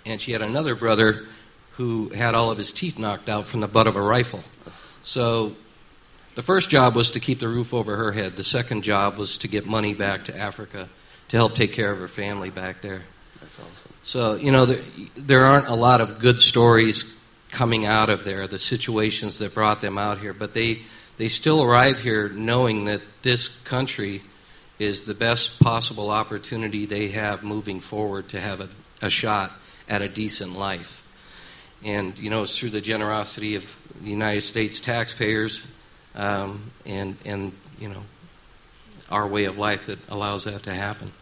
and 0.06 0.20
she 0.20 0.32
had 0.32 0.40
another 0.42 0.74
brother 0.74 1.26
who 1.72 2.10
had 2.10 2.34
all 2.36 2.50
of 2.52 2.58
his 2.58 2.70
teeth 2.72 2.96
knocked 2.98 3.28
out 3.28 3.46
from 3.46 3.60
the 3.60 3.68
butt 3.68 3.86
of 3.86 3.96
a 3.96 4.02
rifle. 4.02 4.42
So. 5.02 5.56
The 6.36 6.42
first 6.42 6.68
job 6.68 6.96
was 6.96 7.12
to 7.12 7.20
keep 7.20 7.38
the 7.38 7.46
roof 7.46 7.72
over 7.72 7.94
her 7.94 8.10
head. 8.10 8.34
The 8.34 8.42
second 8.42 8.82
job 8.82 9.18
was 9.18 9.36
to 9.36 9.46
get 9.46 9.66
money 9.66 9.94
back 9.94 10.24
to 10.24 10.36
Africa 10.36 10.88
to 11.28 11.36
help 11.36 11.54
take 11.54 11.72
care 11.72 11.92
of 11.92 11.98
her 11.98 12.08
family 12.08 12.50
back 12.50 12.80
there. 12.82 13.02
That's 13.40 13.58
awesome. 13.58 13.92
So, 14.02 14.34
you 14.36 14.52
know, 14.52 14.66
there, 14.66 14.80
there 15.14 15.44
aren't 15.44 15.68
a 15.68 15.74
lot 15.74 16.00
of 16.00 16.18
good 16.18 16.40
stories 16.40 17.18
coming 17.50 17.86
out 17.86 18.10
of 18.10 18.24
there, 18.24 18.46
the 18.46 18.58
situations 18.58 19.38
that 19.38 19.54
brought 19.54 19.80
them 19.80 19.96
out 19.96 20.18
here, 20.18 20.32
but 20.32 20.54
they, 20.54 20.80
they 21.16 21.28
still 21.28 21.62
arrive 21.62 22.00
here 22.00 22.28
knowing 22.28 22.86
that 22.86 23.00
this 23.22 23.48
country 23.62 24.22
is 24.78 25.04
the 25.04 25.14
best 25.14 25.60
possible 25.60 26.10
opportunity 26.10 26.84
they 26.84 27.08
have 27.08 27.44
moving 27.44 27.80
forward 27.80 28.28
to 28.28 28.40
have 28.40 28.60
a, 28.60 28.68
a 29.00 29.08
shot 29.08 29.52
at 29.88 30.02
a 30.02 30.08
decent 30.08 30.58
life. 30.58 31.00
And, 31.84 32.18
you 32.18 32.30
know, 32.30 32.42
it's 32.42 32.58
through 32.58 32.70
the 32.70 32.80
generosity 32.80 33.54
of 33.54 33.78
the 34.02 34.10
United 34.10 34.40
States 34.40 34.80
taxpayers 34.80 35.66
um, 36.14 36.70
and, 36.86 37.16
and, 37.24 37.52
you 37.78 37.88
know, 37.88 38.02
our 39.10 39.26
way 39.26 39.44
of 39.44 39.58
life 39.58 39.86
that 39.86 39.98
allows 40.08 40.44
that 40.44 40.62
to 40.64 40.74
happen. 40.74 41.12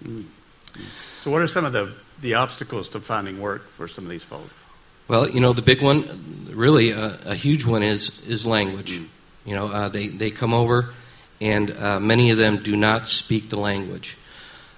So, 1.20 1.30
what 1.30 1.42
are 1.42 1.48
some 1.48 1.64
of 1.64 1.72
the, 1.72 1.92
the 2.22 2.34
obstacles 2.34 2.88
to 2.90 3.00
finding 3.00 3.40
work 3.40 3.68
for 3.68 3.86
some 3.86 4.04
of 4.04 4.10
these 4.10 4.22
folks? 4.22 4.66
Well, 5.08 5.28
you 5.28 5.40
know, 5.40 5.52
the 5.52 5.62
big 5.62 5.82
one, 5.82 6.48
really 6.50 6.92
a, 6.92 7.18
a 7.26 7.34
huge 7.34 7.66
one, 7.66 7.82
is 7.82 8.20
is 8.26 8.46
language. 8.46 9.02
You 9.44 9.54
know, 9.54 9.66
uh, 9.66 9.88
they 9.88 10.08
they 10.08 10.30
come 10.30 10.54
over, 10.54 10.94
and 11.40 11.70
uh, 11.76 12.00
many 12.00 12.30
of 12.30 12.38
them 12.38 12.56
do 12.58 12.76
not 12.76 13.08
speak 13.08 13.50
the 13.50 13.60
language. 13.60 14.16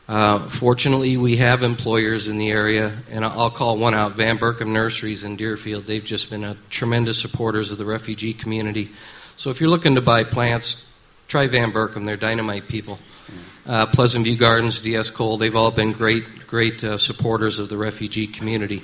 Uh, 0.06 0.38
fortunately, 0.48 1.16
we 1.16 1.36
have 1.36 1.62
employers 1.62 2.28
in 2.28 2.36
the 2.36 2.50
area, 2.50 2.92
and 3.10 3.24
I'll 3.24 3.50
call 3.50 3.78
one 3.78 3.94
out: 3.94 4.16
Van 4.16 4.38
Berkum 4.38 4.68
Nurseries 4.68 5.24
in 5.24 5.36
Deerfield. 5.36 5.86
They've 5.86 6.04
just 6.04 6.30
been 6.30 6.44
a 6.44 6.56
tremendous 6.68 7.18
supporters 7.20 7.70
of 7.70 7.78
the 7.78 7.84
refugee 7.84 8.34
community. 8.34 8.90
So, 9.36 9.50
if 9.50 9.60
you're 9.60 9.70
looking 9.70 9.94
to 9.94 10.00
buy 10.00 10.24
plants, 10.24 10.84
try 11.28 11.46
Van 11.46 11.70
Berkum. 11.70 12.06
They're 12.06 12.16
dynamite 12.16 12.66
people. 12.66 12.98
Uh, 13.66 13.86
Pleasant 13.86 14.24
View 14.24 14.36
Gardens, 14.36 14.80
DS 14.80 15.10
Cole, 15.10 15.38
they've 15.38 15.56
all 15.56 15.70
been 15.70 15.92
great, 15.92 16.46
great 16.46 16.84
uh, 16.84 16.98
supporters 16.98 17.58
of 17.58 17.70
the 17.70 17.78
refugee 17.78 18.26
community. 18.26 18.82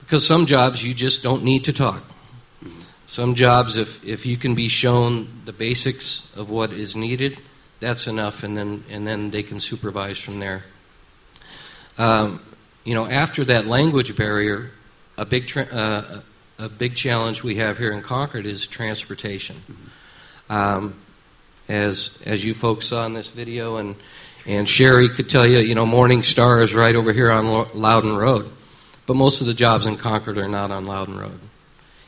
Because 0.00 0.26
some 0.26 0.44
jobs 0.44 0.84
you 0.84 0.92
just 0.92 1.22
don't 1.22 1.42
need 1.42 1.64
to 1.64 1.72
talk. 1.72 2.02
Some 3.06 3.34
jobs, 3.34 3.76
if, 3.76 4.04
if 4.06 4.26
you 4.26 4.36
can 4.36 4.54
be 4.54 4.68
shown 4.68 5.28
the 5.44 5.52
basics 5.52 6.30
of 6.36 6.50
what 6.50 6.72
is 6.72 6.94
needed, 6.94 7.40
that's 7.80 8.06
enough, 8.06 8.42
and 8.42 8.56
then, 8.56 8.84
and 8.90 9.06
then 9.06 9.30
they 9.30 9.42
can 9.42 9.60
supervise 9.60 10.18
from 10.18 10.38
there. 10.38 10.64
Um, 11.98 12.42
you 12.84 12.94
know, 12.94 13.06
after 13.06 13.44
that 13.44 13.66
language 13.66 14.16
barrier, 14.16 14.70
a 15.16 15.24
big, 15.24 15.46
tra- 15.46 15.68
uh, 15.72 16.20
a 16.58 16.68
big 16.68 16.94
challenge 16.94 17.42
we 17.42 17.56
have 17.56 17.78
here 17.78 17.92
in 17.92 18.02
Concord 18.02 18.46
is 18.46 18.66
transportation. 18.66 19.56
Um, 20.48 20.94
as 21.72 22.18
as 22.26 22.44
you 22.44 22.54
folks 22.54 22.86
saw 22.86 23.06
in 23.06 23.14
this 23.14 23.28
video, 23.28 23.76
and 23.76 23.96
and 24.46 24.68
Sherry 24.68 25.08
could 25.08 25.28
tell 25.28 25.46
you, 25.46 25.58
you 25.58 25.74
know, 25.74 25.86
Morning 25.86 26.22
Star 26.22 26.62
is 26.62 26.74
right 26.74 26.94
over 26.94 27.12
here 27.12 27.30
on 27.30 27.68
Loudon 27.74 28.16
Road, 28.16 28.50
but 29.06 29.14
most 29.14 29.40
of 29.40 29.46
the 29.46 29.54
jobs 29.54 29.86
in 29.86 29.96
Concord 29.96 30.38
are 30.38 30.48
not 30.48 30.70
on 30.70 30.84
Loudon 30.84 31.18
Road, 31.18 31.38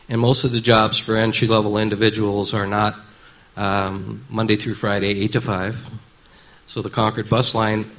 and 0.08 0.20
most 0.20 0.44
of 0.44 0.52
the 0.52 0.60
jobs 0.60 0.98
for 0.98 1.16
entry 1.16 1.48
level 1.48 1.78
individuals 1.78 2.52
are 2.52 2.66
not 2.66 2.94
um, 3.56 4.24
Monday 4.28 4.56
through 4.56 4.74
Friday, 4.74 5.20
eight 5.22 5.32
to 5.32 5.40
five. 5.40 5.90
So 6.66 6.82
the 6.82 6.90
Concord 6.90 7.28
bus 7.28 7.54
line, 7.54 7.90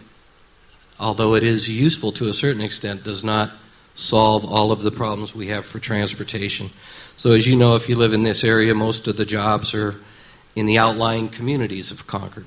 although 1.00 1.36
it 1.36 1.44
is 1.44 1.70
useful 1.70 2.12
to 2.14 2.28
a 2.28 2.34
certain 2.34 2.62
extent, 2.62 3.04
does 3.04 3.24
not 3.24 3.52
solve 3.96 4.44
all 4.44 4.72
of 4.72 4.82
the 4.82 4.92
problems 4.92 5.34
we 5.34 5.48
have 5.48 5.66
for 5.66 5.80
transportation. 5.80 6.70
So 7.16 7.32
as 7.32 7.48
you 7.48 7.56
know, 7.56 7.76
if 7.76 7.88
you 7.88 7.96
live 7.96 8.14
in 8.14 8.24
this 8.24 8.44
area, 8.44 8.76
most 8.76 9.08
of 9.08 9.16
the 9.16 9.26
jobs 9.26 9.74
are 9.74 9.96
in 10.56 10.66
the 10.66 10.78
outlying 10.78 11.30
communities 11.30 11.92
of 11.92 12.08
Concord. 12.08 12.46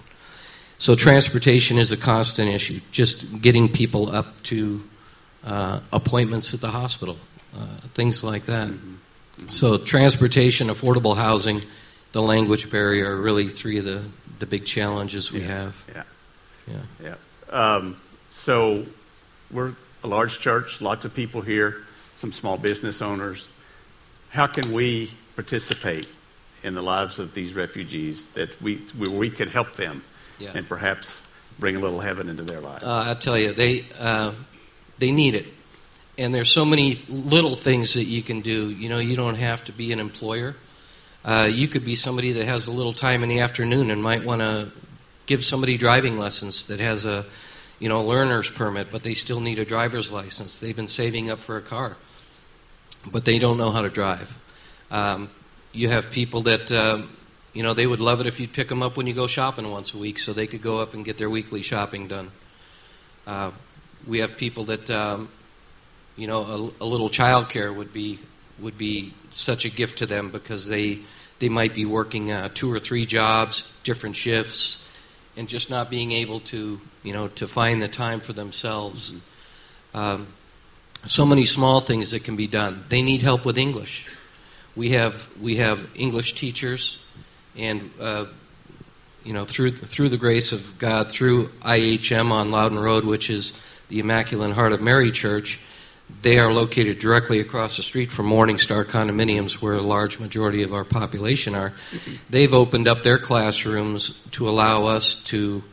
So 0.78 0.94
transportation 0.94 1.76
is 1.76 1.90
a 1.92 1.96
constant 1.96 2.48
issue, 2.48 2.80
just 2.90 3.42
getting 3.42 3.68
people 3.68 4.14
up 4.14 4.42
to 4.44 4.82
uh, 5.44 5.80
appointments 5.92 6.54
at 6.54 6.60
the 6.60 6.68
hospital, 6.68 7.16
uh, 7.54 7.66
things 7.94 8.22
like 8.22 8.44
that. 8.46 8.70
So 9.48 9.76
transportation, 9.76 10.68
affordable 10.68 11.16
housing, 11.16 11.62
the 12.12 12.22
language 12.22 12.70
barrier 12.70 13.12
are 13.12 13.20
really 13.20 13.48
three 13.48 13.78
of 13.78 13.84
the, 13.84 14.02
the 14.38 14.46
big 14.46 14.64
challenges 14.64 15.32
we 15.32 15.40
Yeah. 15.40 15.46
have. 15.46 15.86
Yeah. 15.94 16.02
Yeah. 16.66 17.14
Yeah. 17.50 17.74
Um, 17.76 17.96
so 18.30 18.86
we're 19.50 19.72
a 20.04 20.08
large 20.08 20.38
church, 20.38 20.80
lots 20.80 21.04
of 21.04 21.14
people 21.14 21.40
here, 21.40 21.82
some 22.14 22.32
small 22.32 22.56
business 22.56 23.02
owners. 23.02 23.48
How 24.30 24.46
can 24.46 24.72
we 24.72 25.10
participate 25.34 26.06
in 26.62 26.74
the 26.74 26.82
lives 26.82 27.18
of 27.18 27.34
these 27.34 27.52
refugees 27.54 28.28
that 28.28 28.60
we 28.62 28.80
we 28.98 29.30
can 29.30 29.48
help 29.48 29.74
them 29.74 30.02
Yeah. 30.38 30.52
and 30.54 30.68
perhaps 30.68 31.22
bring 31.58 31.76
a 31.76 31.80
little 31.80 32.00
heaven 32.00 32.28
into 32.28 32.42
their 32.44 32.60
lives? 32.60 32.84
Uh, 32.84 33.04
I 33.08 33.14
tell 33.20 33.38
you, 33.38 33.52
they 33.52 33.84
uh, 34.00 34.32
they 34.98 35.10
need 35.12 35.34
it, 35.34 35.46
and 36.16 36.34
there's 36.34 36.50
so 36.50 36.64
many 36.64 36.96
little 37.08 37.56
things 37.56 37.94
that 37.94 38.04
you 38.04 38.22
can 38.22 38.40
do. 38.40 38.70
You 38.70 38.88
know, 38.88 38.98
you 38.98 39.16
don't 39.16 39.36
have 39.36 39.64
to 39.64 39.72
be 39.72 39.92
an 39.92 40.00
employer. 40.00 40.54
Uh, 41.24 41.48
you 41.50 41.68
could 41.68 41.84
be 41.84 41.96
somebody 41.96 42.32
that 42.32 42.46
has 42.46 42.68
a 42.68 42.72
little 42.72 42.92
time 42.92 43.22
in 43.22 43.28
the 43.28 43.40
afternoon 43.40 43.90
and 43.90 44.02
might 44.02 44.24
want 44.24 44.40
to 44.40 44.68
give 45.26 45.42
somebody 45.44 45.76
driving 45.76 46.16
lessons 46.18 46.66
that 46.66 46.80
has 46.80 47.04
a 47.04 47.24
you 47.80 47.88
know 47.88 48.02
learner's 48.02 48.48
permit, 48.48 48.88
but 48.90 49.02
they 49.02 49.14
still 49.14 49.40
need 49.40 49.58
a 49.58 49.64
driver's 49.64 50.10
license. 50.10 50.58
They've 50.58 50.74
been 50.76 50.88
saving 50.88 51.30
up 51.30 51.38
for 51.40 51.56
a 51.56 51.62
car, 51.62 51.96
but 53.12 53.24
they 53.24 53.38
don't 53.38 53.58
know 53.58 53.70
how 53.70 53.82
to 53.82 53.88
drive. 53.90 54.38
Um, 54.90 55.28
you 55.78 55.88
have 55.88 56.11
people 56.11 56.42
that 56.42 56.73
um, 56.73 57.08
you 57.52 57.62
know 57.62 57.73
they 57.73 57.87
would 57.87 58.00
love 58.00 58.20
it 58.20 58.26
if 58.26 58.40
you'd 58.40 58.52
pick 58.52 58.66
them 58.66 58.82
up 58.82 58.97
when 58.97 59.06
you 59.06 59.14
go 59.14 59.28
shopping 59.28 59.70
once 59.70 59.94
a 59.94 59.99
week, 59.99 60.18
so 60.18 60.32
they 60.32 60.49
could 60.49 60.61
go 60.61 60.80
up 60.80 60.92
and 60.92 61.04
get 61.04 61.18
their 61.18 61.30
weekly 61.30 61.62
shopping 61.62 62.08
done. 62.08 62.32
Uh, 63.26 63.52
we 64.04 64.18
have 64.18 64.37
people 64.37 64.64
that 64.64 64.90
um, 64.90 65.28
you 66.16 66.26
know 66.26 66.73
a, 66.80 66.85
a 66.85 66.87
little 66.87 67.08
child 67.08 67.49
care 67.49 67.73
would 67.73 67.92
be 67.92 68.18
would 68.58 68.76
be 68.76 69.14
such 69.30 69.64
a 69.64 69.70
gift 69.70 69.99
to 69.99 70.06
them 70.06 70.30
because 70.30 70.66
they 70.66 70.99
they 71.38 71.49
might 71.49 71.75
be 71.75 71.85
working 71.85 72.32
uh, 72.32 72.49
two 72.52 72.73
or 72.73 72.80
three 72.80 73.06
jobs, 73.06 73.73
different 73.85 74.16
shifts, 74.16 74.85
and 75.37 75.49
just 75.49 75.70
not 75.70 75.88
being 75.88 76.11
able 76.11 76.40
to 76.40 76.80
you 77.04 77.12
know 77.12 77.28
to 77.28 77.47
find 77.47 77.80
the 77.80 77.88
time 77.88 78.18
for 78.18 78.32
themselves. 78.32 79.12
Um, 79.94 80.26
so 81.06 81.25
many 81.25 81.44
small 81.44 81.80
things 81.80 82.11
that 82.11 82.25
can 82.25 82.35
be 82.35 82.49
done. 82.49 82.82
They 82.88 83.00
need 83.00 83.23
help 83.23 83.44
with 83.44 83.56
English. 83.56 84.08
We 84.78 84.90
have 84.90 85.28
we 85.42 85.56
have 85.56 85.88
English 85.97 86.35
teachers, 86.35 87.02
and 87.56 87.90
uh, 88.00 88.26
you 89.25 89.32
know 89.32 89.44
through 89.44 89.73
through 89.73 90.08
the 90.08 90.16
grace 90.16 90.52
of 90.52 90.78
God, 90.78 91.11
through 91.11 91.49
IHM 91.62 92.30
on 92.30 92.52
Loudon 92.52 92.78
Road, 92.78 93.04
which 93.04 93.28
is 93.28 93.52
the 93.88 93.99
Immaculate 93.99 94.54
Heart 94.54 94.73
of 94.75 94.80
Mary 94.80 95.11
Church, 95.11 95.58
they 96.23 96.38
are 96.38 96.52
located 96.52 97.00
directly 97.00 97.40
across 97.40 97.76
the 97.76 97.82
street 97.82 98.12
from 98.12 98.30
Morningstar 98.30 98.85
condominiums, 98.85 99.61
where 99.61 99.75
a 99.75 99.82
large 99.82 100.20
majority 100.20 100.62
of 100.62 100.73
our 100.73 100.85
population 100.85 101.56
are. 101.56 101.73
They've 102.30 102.54
opened 102.54 102.87
up 102.87 103.02
their 103.02 103.18
classrooms 103.18 104.20
to 104.30 104.49
allow 104.49 104.85
us 104.85 105.16
to 105.25 105.64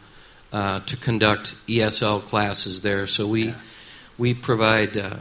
uh, 0.51 0.79
to 0.79 0.97
conduct 0.97 1.53
ESL 1.67 2.23
classes 2.23 2.81
there. 2.81 3.05
So 3.05 3.27
we 3.27 3.49
Yeah. 3.49 3.53
we 4.17 4.33
provide 4.33 4.97
uh, 4.97 5.17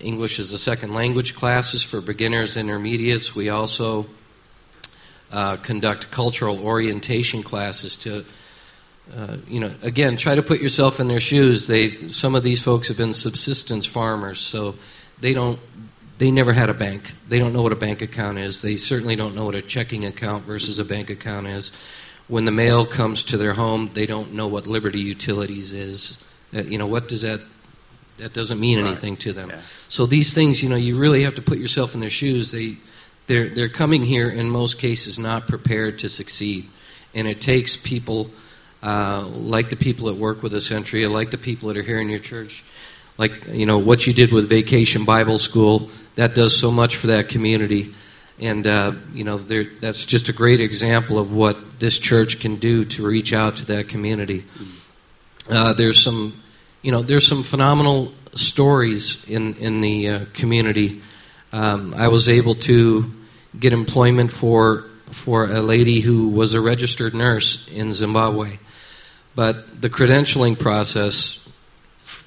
English 0.00 0.38
as 0.38 0.52
a 0.52 0.58
second 0.58 0.94
language 0.94 1.34
classes 1.34 1.82
for 1.82 2.00
beginners, 2.00 2.56
intermediates. 2.56 3.34
We 3.34 3.48
also 3.48 4.06
uh, 5.32 5.56
conduct 5.56 6.10
cultural 6.10 6.64
orientation 6.64 7.42
classes 7.42 7.96
to 7.98 8.24
uh, 9.14 9.36
you 9.48 9.60
know, 9.60 9.72
again, 9.82 10.16
try 10.16 10.34
to 10.34 10.42
put 10.42 10.60
yourself 10.60 10.98
in 10.98 11.08
their 11.08 11.20
shoes. 11.20 11.66
They, 11.66 11.90
some 12.08 12.34
of 12.34 12.42
these 12.42 12.60
folks 12.60 12.88
have 12.88 12.96
been 12.96 13.12
subsistence 13.12 13.86
farmers, 13.86 14.40
so 14.40 14.74
they 15.20 15.32
don't, 15.32 15.60
they 16.18 16.30
never 16.30 16.52
had 16.52 16.68
a 16.68 16.74
bank. 16.74 17.12
They 17.28 17.38
don't 17.38 17.52
know 17.52 17.62
what 17.62 17.72
a 17.72 17.76
bank 17.76 18.02
account 18.02 18.38
is. 18.38 18.62
They 18.62 18.76
certainly 18.76 19.14
don't 19.14 19.34
know 19.34 19.44
what 19.44 19.54
a 19.54 19.62
checking 19.62 20.04
account 20.04 20.44
versus 20.44 20.78
a 20.78 20.84
bank 20.84 21.10
account 21.10 21.46
is. 21.46 21.70
When 22.26 22.46
the 22.46 22.52
mail 22.52 22.84
comes 22.84 23.22
to 23.24 23.36
their 23.36 23.52
home, 23.52 23.90
they 23.94 24.06
don't 24.06 24.34
know 24.34 24.48
what 24.48 24.66
Liberty 24.66 25.00
Utilities 25.00 25.72
is. 25.72 26.22
Uh, 26.54 26.62
you 26.62 26.76
know, 26.76 26.86
what 26.86 27.06
does 27.06 27.22
that? 27.22 27.40
That 28.18 28.32
doesn't 28.32 28.58
mean 28.58 28.78
Right. 28.78 28.88
anything 28.88 29.16
to 29.18 29.32
them. 29.32 29.50
Yeah. 29.50 29.60
So 29.88 30.06
these 30.06 30.32
things, 30.32 30.62
you 30.62 30.68
know, 30.68 30.76
you 30.76 30.98
really 30.98 31.22
have 31.24 31.34
to 31.36 31.42
put 31.42 31.58
yourself 31.58 31.94
in 31.94 32.00
their 32.00 32.10
shoes. 32.10 32.50
They, 32.50 32.76
they're, 33.26 33.48
they're 33.48 33.68
coming 33.68 34.02
here 34.02 34.28
in 34.30 34.50
most 34.50 34.78
cases 34.78 35.18
not 35.18 35.46
prepared 35.48 35.98
to 36.00 36.08
succeed, 36.08 36.68
and 37.14 37.26
it 37.28 37.40
takes 37.40 37.76
people 37.76 38.30
uh, 38.82 39.24
like 39.26 39.68
the 39.70 39.76
people 39.76 40.06
that 40.06 40.14
work 40.16 40.42
with 40.42 40.52
Ascentria, 40.52 41.10
like 41.10 41.30
the 41.30 41.38
people 41.38 41.68
that 41.68 41.76
are 41.76 41.82
here 41.82 41.98
in 41.98 42.08
your 42.08 42.20
church, 42.20 42.62
like 43.18 43.46
you 43.48 43.66
know 43.66 43.78
what 43.78 44.06
you 44.06 44.12
did 44.12 44.32
with 44.32 44.48
Vacation 44.48 45.04
Bible 45.04 45.38
School. 45.38 45.90
That 46.14 46.34
does 46.34 46.56
so 46.56 46.70
much 46.70 46.96
for 46.96 47.08
that 47.08 47.28
community, 47.28 47.94
and 48.38 48.66
uh, 48.66 48.92
you 49.12 49.24
know 49.24 49.38
there, 49.38 49.64
that's 49.64 50.04
just 50.06 50.28
a 50.28 50.32
great 50.32 50.60
example 50.60 51.18
of 51.18 51.34
what 51.34 51.80
this 51.80 51.98
church 51.98 52.38
can 52.38 52.56
do 52.56 52.84
to 52.84 53.04
reach 53.06 53.32
out 53.32 53.56
to 53.56 53.66
that 53.66 53.88
community. 53.88 54.44
Uh, 55.50 55.72
there's 55.72 55.98
some, 56.02 56.34
you 56.82 56.92
know, 56.92 57.02
there's 57.02 57.26
some 57.26 57.42
phenomenal 57.42 58.12
stories 58.34 59.24
in 59.28 59.54
in 59.54 59.80
the 59.80 60.08
uh, 60.08 60.24
community. 60.34 61.00
Um, 61.52 61.94
I 61.96 62.08
was 62.08 62.28
able 62.28 62.54
to 62.54 63.10
get 63.58 63.72
employment 63.72 64.30
for 64.30 64.84
for 65.06 65.50
a 65.50 65.60
lady 65.60 66.00
who 66.00 66.28
was 66.28 66.54
a 66.54 66.60
registered 66.60 67.14
nurse 67.14 67.68
in 67.68 67.92
Zimbabwe, 67.92 68.58
but 69.34 69.80
the 69.80 69.88
credentialing 69.88 70.58
process 70.58 71.42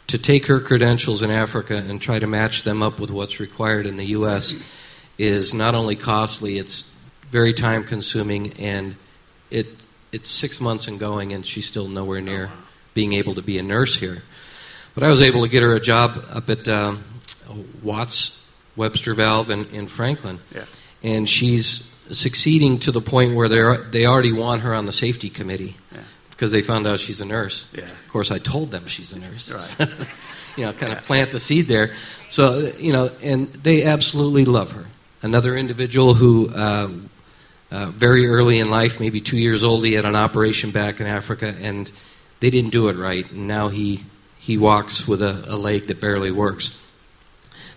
to 0.07 0.17
take 0.17 0.47
her 0.47 0.59
credentials 0.59 1.21
in 1.21 1.29
Africa 1.29 1.83
and 1.87 2.01
try 2.01 2.17
to 2.17 2.25
match 2.25 2.63
them 2.63 2.81
up 2.81 2.99
with 2.99 3.11
what's 3.11 3.39
required 3.39 3.85
in 3.85 3.97
the 3.97 4.05
U.S. 4.05 4.55
is 5.19 5.53
not 5.53 5.75
only 5.75 5.95
costly, 5.95 6.57
it's 6.57 6.89
very 7.29 7.53
time 7.53 7.83
consuming, 7.83 8.53
and 8.53 8.95
it 9.51 9.67
it's 10.11 10.27
six 10.27 10.59
months 10.59 10.87
in 10.87 10.97
going, 10.97 11.33
and 11.33 11.45
she's 11.45 11.65
still 11.65 11.87
nowhere 11.87 12.21
near 12.21 12.49
being 12.95 13.13
able 13.13 13.35
to 13.35 13.41
be 13.41 13.59
a 13.59 13.63
nurse 13.63 13.97
here. 13.97 14.23
But 14.95 15.03
I 15.03 15.09
was 15.09 15.21
able 15.21 15.43
to 15.43 15.49
get 15.49 15.63
her 15.63 15.75
a 15.75 15.79
job 15.79 16.11
up 16.33 16.49
at 16.49 16.67
um, 16.67 17.03
Watts 17.83 18.41
Webster 18.75 19.13
Valve 19.13 19.49
in, 19.49 19.65
in 19.67 19.87
Franklin, 19.87 20.39
Yeah. 20.53 20.65
and 21.03 21.27
she's 21.27 21.89
succeeding 22.11 22.79
to 22.79 22.91
the 22.91 23.01
point 23.01 23.35
where 23.35 23.47
they 23.47 23.61
they 23.91 24.05
already 24.05 24.31
want 24.31 24.61
her 24.61 24.73
on 24.73 24.85
the 24.85 24.91
safety 24.91 25.29
committee 25.29 25.75
Yeah. 25.93 25.99
because 26.31 26.51
they 26.51 26.61
found 26.61 26.87
out 26.87 26.99
she's 26.99 27.21
a 27.21 27.25
nurse. 27.25 27.67
Yeah. 27.73 27.83
Of 27.83 28.09
course, 28.09 28.31
I 28.31 28.39
told 28.39 28.71
them 28.71 28.87
she's 28.87 29.13
a 29.13 29.19
nurse. 29.19 29.51
Right. 29.51 29.89
you 30.57 30.65
know, 30.65 30.73
kind 30.73 30.91
Yeah. 30.91 30.97
of 30.99 31.03
plant 31.05 31.31
the 31.31 31.39
seed 31.39 31.67
there. 31.67 31.93
So, 32.29 32.71
you 32.79 32.91
know, 32.93 33.11
and 33.23 33.47
they 33.63 33.83
absolutely 33.83 34.45
love 34.45 34.71
her. 34.71 34.85
Another 35.21 35.55
individual 35.55 36.13
who, 36.15 36.49
uh, 36.49 36.89
uh, 37.71 37.91
very 37.91 38.25
early 38.25 38.57
in 38.59 38.69
life, 38.71 38.99
maybe 38.99 39.19
two 39.21 39.37
years 39.37 39.63
old, 39.63 39.85
he 39.85 39.93
had 39.93 40.05
an 40.05 40.15
operation 40.15 40.71
back 40.71 40.99
in 40.99 41.05
Africa, 41.07 41.53
and 41.61 41.91
they 42.39 42.49
didn't 42.49 42.71
do 42.71 42.87
it 42.89 42.95
right. 42.95 43.29
And 43.31 43.47
now 43.47 43.67
he 43.67 44.03
he 44.49 44.57
walks 44.57 45.07
with 45.07 45.21
a, 45.21 45.43
a 45.47 45.55
leg 45.55 45.85
that 45.85 46.01
barely 46.01 46.31
works. 46.31 46.75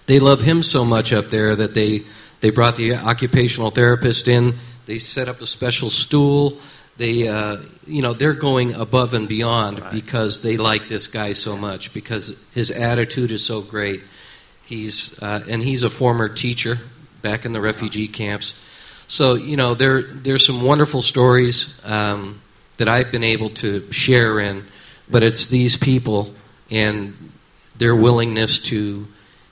They 0.07 0.19
love 0.19 0.41
him 0.41 0.63
so 0.63 0.87
much 0.87 1.13
up 1.13 1.29
there 1.29 1.55
that 1.55 1.75
they 1.75 2.05
they 2.41 2.49
brought 2.49 2.77
the 2.77 2.95
occupational 2.95 3.71
therapist 3.71 4.27
in. 4.27 4.55
They 4.87 4.97
set 4.99 5.29
up 5.29 5.43
a 5.43 5.47
special 5.47 5.91
stool. 5.91 6.57
They, 6.97 7.29
uh, 7.29 7.59
you 7.87 8.01
know, 8.01 8.15
they're 8.15 8.33
going 8.33 8.73
above 8.73 9.13
and 9.13 9.29
beyond 9.29 9.81
Right. 9.81 9.93
because 9.93 10.41
they 10.41 10.57
like 10.57 10.89
this 10.89 11.09
guy 11.09 11.35
so 11.35 11.59
much 11.59 11.93
because 11.93 12.43
his 12.55 12.71
attitude 12.71 13.31
is 13.33 13.45
so 13.45 13.61
great. 13.61 14.01
He's 14.65 15.23
uh, 15.23 15.45
and 15.51 15.63
he's 15.63 15.83
a 15.83 15.91
former 15.91 16.27
teacher 16.31 16.79
back 17.21 17.45
in 17.45 17.53
the 17.53 17.61
refugee 17.61 18.09
camps. 18.09 18.55
So 19.09 19.35
you 19.35 19.57
know, 19.59 19.75
there 19.75 20.01
there's 20.01 20.47
some 20.47 20.63
wonderful 20.63 21.03
stories 21.03 21.79
um, 21.85 22.41
that 22.79 22.89
I've 22.89 23.13
been 23.13 23.25
able 23.25 23.51
to 23.61 23.93
share 23.93 24.41
in, 24.41 24.65
but 25.11 25.23
it's 25.23 25.49
these 25.49 25.77
people 25.77 26.33
and 26.73 27.15
their 27.77 27.95
willingness 27.95 28.59
to, 28.59 29.07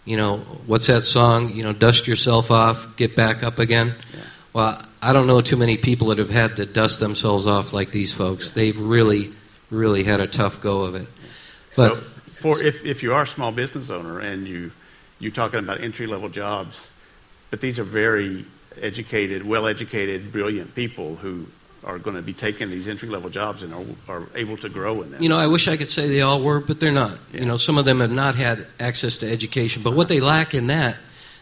you 0.05 0.17
know, 0.17 0.39
what's 0.67 0.89
that 0.89 1.03
song? 1.03 1.55
You 1.55 1.63
know, 1.63 1.73
dust 1.73 2.09
yourself 2.09 2.51
off, 2.51 2.97
get 2.97 3.15
back 3.15 3.43
up 3.45 3.59
again. 3.59 3.95
Yeah. 4.13 4.21
Well, 4.53 4.83
I 5.03 5.13
don't 5.13 5.27
know 5.27 5.41
too 5.41 5.57
many 5.57 5.77
people 5.77 6.09
that 6.09 6.19
have 6.19 6.31
had 6.31 6.57
to 6.57 6.67
dust 6.67 6.99
themselves 6.99 7.47
off 7.47 7.73
like 7.73 7.93
these 7.93 8.13
folks. 8.13 8.51
They've 8.51 8.77
really, 8.77 9.31
really 9.71 10.03
had 10.03 10.21
a 10.21 10.27
tough 10.27 10.61
go 10.61 10.83
of 10.83 10.95
it. 10.95 11.07
But 11.77 11.99
so 11.99 12.01
for 12.41 12.63
if, 12.63 12.85
if 12.85 13.03
you 13.03 13.13
are 13.13 13.23
a 13.23 13.27
small 13.27 13.53
business 13.53 13.91
owner 13.91 14.19
and 14.19 14.49
you 14.49 14.73
you're 15.19 15.31
talking 15.31 15.59
about 15.59 15.83
entry 15.83 16.07
level 16.07 16.31
jobs, 16.31 16.91
but 17.51 17.61
these 17.61 17.79
are 17.79 17.85
very 17.85 18.47
educated, 18.81 19.47
well 19.47 19.67
educated, 19.67 20.33
brilliant 20.33 20.75
people 20.75 21.17
who 21.17 21.47
are 21.85 21.99
going 21.99 22.17
to 22.17 22.23
be 22.23 22.33
taking 22.33 22.69
these 22.69 22.87
entry 22.87 23.09
level 23.09 23.31
jobs 23.31 23.63
and 23.63 23.73
are, 23.73 23.85
are 24.09 24.27
able 24.35 24.57
to 24.59 24.69
grow 24.69 25.03
in 25.03 25.13
them. 25.13 25.23
You 25.23 25.29
know, 25.29 25.39
I 25.39 25.47
wish 25.47 25.67
I 25.67 25.77
could 25.77 25.89
say 25.89 26.09
they 26.09 26.21
all 26.21 26.43
were, 26.43 26.61
but 26.61 26.79
they're 26.79 26.93
not. 26.93 27.19
Yeah. 27.33 27.41
You 27.41 27.47
know, 27.47 27.57
some 27.57 27.79
of 27.79 27.85
them 27.85 28.01
have 28.01 28.13
not 28.13 28.35
had 28.35 28.67
access 28.79 29.17
to 29.19 29.31
education, 29.31 29.83
but 29.83 29.95
what 29.95 30.09
they 30.09 30.21
lack 30.21 30.55
in 30.55 30.67
that, 30.67 30.97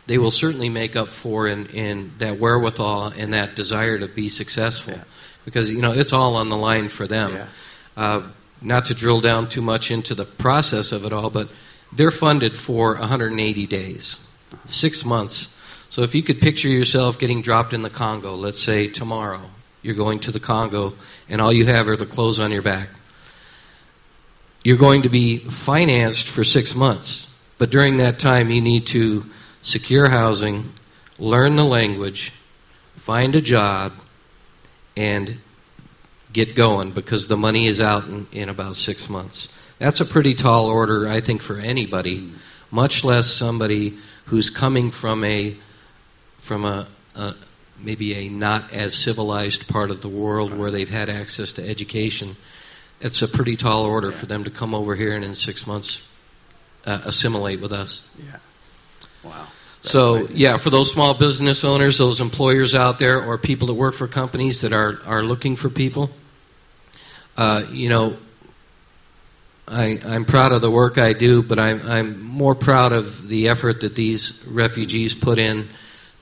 they 0.06 0.16
will 0.16 0.30
certainly 0.30 0.68
make 0.68 0.96
up 0.96 1.08
for 1.08 1.48
in, 1.48 1.66
in 1.66 2.12
that 2.18 2.38
wherewithal 2.38 3.12
and 3.16 3.34
that 3.34 3.56
desire 3.56 3.98
to 3.98 4.06
be 4.06 4.28
successful. 4.28 4.94
Yeah. 4.94 5.04
Because, 5.44 5.72
you 5.72 5.82
know, 5.82 5.92
it's 5.92 6.12
all 6.12 6.36
on 6.36 6.48
the 6.48 6.56
line 6.56 6.88
for 6.88 7.06
them. 7.06 7.32
Yeah. 7.32 7.46
Uh, 7.96 8.22
not 8.62 8.84
to 8.86 8.94
drill 8.94 9.20
down 9.20 9.48
too 9.48 9.62
much 9.62 9.90
into 9.90 10.14
the 10.14 10.24
process 10.24 10.92
of 10.92 11.04
it 11.04 11.12
all, 11.12 11.30
but 11.30 11.48
they're 11.92 12.10
funded 12.10 12.56
for 12.56 12.96
180 12.96 13.66
days, 13.66 14.24
six 14.66 15.04
months. 15.04 15.54
So 15.88 16.02
if 16.02 16.14
you 16.14 16.22
could 16.22 16.40
picture 16.40 16.68
yourself 16.68 17.18
getting 17.18 17.40
dropped 17.40 17.72
in 17.72 17.82
the 17.82 17.90
Congo, 17.90 18.34
let's 18.34 18.62
say 18.62 18.88
tomorrow, 18.88 19.42
you're 19.82 19.94
going 19.94 20.20
to 20.20 20.32
the 20.32 20.40
Congo, 20.40 20.94
and 21.28 21.40
all 21.40 21.52
you 21.52 21.66
have 21.66 21.88
are 21.88 21.96
the 21.96 22.06
clothes 22.06 22.40
on 22.40 22.50
your 22.50 22.62
back. 22.62 22.90
You're 24.64 24.76
going 24.76 25.02
to 25.02 25.08
be 25.08 25.38
financed 25.38 26.28
for 26.28 26.44
six 26.44 26.74
months, 26.74 27.26
but 27.58 27.70
during 27.70 27.98
that 27.98 28.18
time, 28.18 28.50
you 28.50 28.60
need 28.60 28.86
to 28.88 29.24
secure 29.62 30.08
housing, 30.08 30.72
learn 31.18 31.56
the 31.56 31.64
language, 31.64 32.32
find 32.96 33.34
a 33.34 33.40
job, 33.40 33.92
and 34.96 35.38
get 36.32 36.54
going 36.54 36.90
because 36.90 37.28
the 37.28 37.36
money 37.36 37.66
is 37.66 37.80
out 37.80 38.06
in, 38.06 38.26
in 38.32 38.48
about 38.48 38.76
six 38.76 39.08
months. 39.08 39.48
That's 39.78 40.00
a 40.00 40.04
pretty 40.04 40.34
tall 40.34 40.66
order, 40.66 41.08
I 41.08 41.20
think, 41.20 41.40
for 41.40 41.58
anybody, 41.58 42.32
much 42.70 43.04
less 43.04 43.26
somebody 43.26 43.96
who's 44.26 44.50
coming 44.50 44.90
from 44.90 45.24
a 45.24 45.56
from 46.36 46.64
a, 46.64 46.86
a 47.14 47.34
maybe 47.80 48.14
a 48.14 48.28
not 48.28 48.72
as 48.72 48.94
civilized 48.94 49.68
part 49.68 49.90
of 49.90 50.00
the 50.00 50.08
world 50.08 50.52
where 50.52 50.70
they've 50.70 50.90
had 50.90 51.08
access 51.08 51.52
to 51.54 51.68
education. 51.68 52.36
It's 53.00 53.22
a 53.22 53.28
pretty 53.28 53.56
tall 53.56 53.84
order 53.84 54.10
for 54.10 54.26
them 54.26 54.44
to 54.44 54.50
come 54.50 54.74
over 54.74 54.96
here 54.96 55.14
and 55.14 55.24
in 55.24 55.34
six 55.34 55.66
months 55.66 56.06
uh, 56.86 57.00
assimilate 57.04 57.60
with 57.60 57.72
us. 57.72 58.08
Yeah. 58.18 58.38
Wow. 59.22 59.46
That's 59.82 59.90
So, 59.90 60.16
amazing. 60.16 60.36
yeah, 60.36 60.56
for 60.56 60.70
those 60.70 60.92
small 60.92 61.14
business 61.14 61.62
owners, 61.62 61.98
those 61.98 62.20
employers 62.20 62.74
out 62.74 62.98
there, 62.98 63.22
or 63.22 63.38
people 63.38 63.68
that 63.68 63.74
work 63.74 63.94
for 63.94 64.08
companies 64.08 64.62
that 64.62 64.72
are, 64.72 65.00
are 65.06 65.22
looking 65.22 65.54
for 65.54 65.68
people, 65.68 66.10
uh, 67.36 67.62
you 67.70 67.88
know, 67.88 68.16
I, 69.68 70.00
I'm 70.04 70.24
proud 70.24 70.52
of 70.52 70.62
the 70.62 70.70
work 70.70 70.98
I 70.98 71.12
do, 71.12 71.42
but 71.42 71.58
I'm, 71.58 71.80
I'm 71.86 72.22
more 72.22 72.54
proud 72.54 72.92
of 72.92 73.28
the 73.28 73.48
effort 73.50 73.82
that 73.82 73.94
these 73.94 74.42
refugees 74.46 75.14
put 75.14 75.38
in 75.38 75.68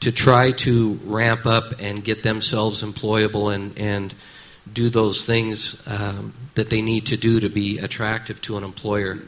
to 0.07 0.13
try 0.13 0.53
to 0.53 1.01
ramp 1.03 1.47
up 1.47 1.73
and 1.81 2.05
get 2.05 2.23
themselves 2.23 2.85
employable 2.85 3.53
and, 3.53 3.77
and 3.77 4.15
do 4.73 4.89
those 4.89 5.25
things 5.25 5.83
um, 5.89 6.33
that 6.55 6.71
they 6.71 6.81
need 6.81 7.07
to 7.07 7.17
do 7.17 7.41
to 7.41 7.49
be 7.49 7.79
attractive 7.79 8.41
to 8.41 8.57
an 8.57 8.63
employer. 8.63 9.19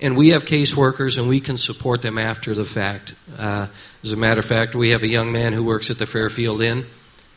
And 0.00 0.16
we 0.16 0.30
have 0.30 0.46
caseworkers, 0.46 1.18
and 1.18 1.28
we 1.28 1.40
can 1.40 1.58
support 1.58 2.00
them 2.00 2.16
after 2.16 2.54
the 2.54 2.64
fact. 2.64 3.16
Uh, 3.36 3.66
as 4.02 4.12
a 4.12 4.16
matter 4.16 4.40
of 4.40 4.46
fact, 4.46 4.74
we 4.74 4.88
have 4.90 5.02
a 5.02 5.08
young 5.08 5.30
man 5.30 5.52
who 5.52 5.62
works 5.62 5.90
at 5.90 5.98
the 5.98 6.06
Fairfield 6.06 6.62
Inn, 6.62 6.86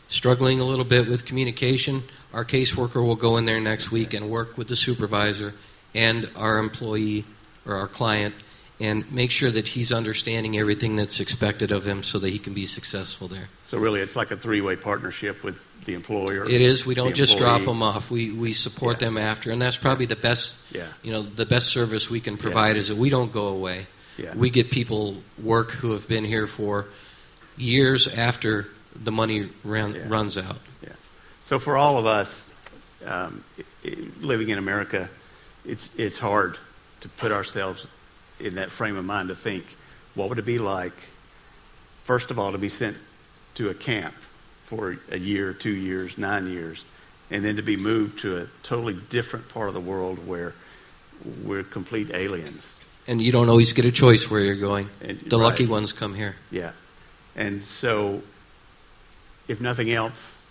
struggling 0.08 0.58
a 0.58 0.64
little 0.64 0.86
bit 0.86 1.06
with 1.06 1.26
communication. 1.26 2.02
Our 2.32 2.46
caseworker 2.46 3.04
will 3.04 3.16
go 3.16 3.36
in 3.36 3.44
there 3.44 3.60
next 3.60 3.92
week 3.92 4.14
and 4.14 4.30
work 4.30 4.56
with 4.56 4.68
the 4.68 4.76
supervisor 4.76 5.52
and 5.94 6.26
our 6.36 6.56
employee 6.56 7.26
or 7.66 7.74
our 7.74 7.86
client 7.86 8.34
and 8.82 9.10
make 9.12 9.30
sure 9.30 9.50
that 9.50 9.68
he's 9.68 9.92
understanding 9.92 10.58
everything 10.58 10.96
that's 10.96 11.20
expected 11.20 11.70
of 11.70 11.86
him 11.86 12.02
so 12.02 12.18
that 12.18 12.30
he 12.30 12.38
can 12.38 12.52
be 12.52 12.66
successful 12.66 13.28
there. 13.28 13.48
So 13.64 13.78
really, 13.78 14.00
it's 14.00 14.16
like 14.16 14.30
a 14.32 14.36
three-way 14.36 14.76
partnership 14.76 15.44
with 15.44 15.56
the 15.84 15.94
employer. 15.94 16.44
It 16.48 16.60
is. 16.60 16.84
We 16.84 16.94
don't 16.94 17.14
just 17.14 17.38
drop 17.38 17.62
them 17.64 17.82
off. 17.82 18.10
We 18.10 18.32
we 18.32 18.52
support 18.52 19.00
Yeah. 19.00 19.06
them 19.08 19.18
after, 19.18 19.50
and 19.52 19.62
that's 19.62 19.76
probably 19.76 20.06
the 20.06 20.16
best. 20.16 20.54
Yeah. 20.72 20.86
You 21.02 21.12
know, 21.12 21.22
the 21.22 21.46
best 21.46 21.68
service 21.68 22.10
we 22.10 22.20
can 22.20 22.36
provide 22.36 22.76
is 22.76 22.88
that 22.88 22.96
we 22.96 23.08
don't 23.10 23.32
go 23.32 23.48
away. 23.48 23.86
Yeah. 24.18 24.34
We 24.34 24.50
get 24.50 24.70
people 24.70 25.22
work 25.42 25.70
who 25.70 25.92
have 25.92 26.06
been 26.08 26.24
here 26.24 26.46
for 26.46 26.86
years 27.56 28.06
after 28.18 28.68
the 29.04 29.12
money 29.12 29.48
ran, 29.64 29.94
Yeah. 29.94 30.02
runs 30.08 30.36
out. 30.36 30.58
So 31.44 31.58
for 31.58 31.76
all 31.76 31.98
of 31.98 32.06
us 32.06 32.48
um, 33.04 33.42
living 34.20 34.48
in 34.50 34.58
America, 34.58 35.08
it's 35.64 35.90
it's 35.96 36.18
hard 36.18 36.58
to 37.00 37.08
put 37.08 37.32
ourselves 37.32 37.88
in 38.42 38.56
that 38.56 38.70
frame 38.70 38.96
of 38.96 39.04
mind 39.04 39.28
to 39.28 39.34
think, 39.34 39.76
what 40.14 40.28
would 40.28 40.38
it 40.38 40.44
be 40.44 40.58
like, 40.58 40.92
first 42.02 42.30
of 42.30 42.38
all, 42.38 42.52
to 42.52 42.58
be 42.58 42.68
sent 42.68 42.96
to 43.54 43.70
a 43.70 43.74
camp 43.74 44.14
for 44.64 44.98
a 45.10 45.18
year, 45.18 45.52
two 45.52 45.70
years, 45.70 46.18
nine 46.18 46.48
years, 46.48 46.84
and 47.30 47.44
then 47.44 47.56
to 47.56 47.62
be 47.62 47.76
moved 47.76 48.18
to 48.20 48.38
a 48.38 48.46
totally 48.62 48.94
different 49.10 49.48
part 49.48 49.68
of 49.68 49.74
the 49.74 49.80
world 49.80 50.26
where 50.26 50.54
we're 51.44 51.62
complete 51.62 52.10
aliens. 52.10 52.74
And 53.06 53.20
you 53.20 53.32
don't 53.32 53.48
always 53.48 53.72
get 53.72 53.84
a 53.84 53.92
choice 53.92 54.30
where 54.30 54.40
you're 54.40 54.54
going. 54.54 54.88
And- 55.00 55.18
The 55.20 55.38
lucky 55.38 55.66
ones 55.66 55.92
come 55.92 56.14
here. 56.14 56.36
Yeah. 56.50 56.72
And 57.34 57.62
so, 57.62 58.22
if 59.48 59.60
nothing 59.60 59.90
else, 59.90 60.42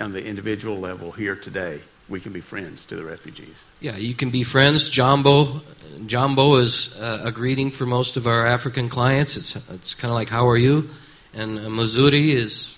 on 0.00 0.12
the 0.12 0.24
individual 0.24 0.78
level 0.78 1.12
here 1.12 1.36
today, 1.36 1.80
we 2.10 2.20
can 2.20 2.32
be 2.32 2.40
friends 2.42 2.84
to 2.84 2.96
the 2.96 3.04
refugees. 3.04 3.54
Yeah, 3.80 3.96
you 3.96 4.14
can 4.14 4.30
be 4.30 4.42
friends. 4.42 4.88
Jumbo, 4.90 5.62
Jumbo 6.06 6.56
is 6.56 6.94
uh, 7.00 7.22
a 7.24 7.30
greeting 7.32 7.70
for 7.70 7.86
most 7.86 8.16
of 8.16 8.26
our 8.26 8.44
African 8.46 8.88
clients. 8.88 9.36
It's 9.36 9.56
it's 9.70 9.94
kind 9.94 10.10
of 10.10 10.16
like 10.16 10.28
"How 10.28 10.46
are 10.48 10.58
you?" 10.58 10.88
and 11.34 11.58
uh, 11.58 11.62
Mazuri 11.70 12.30
is, 12.34 12.76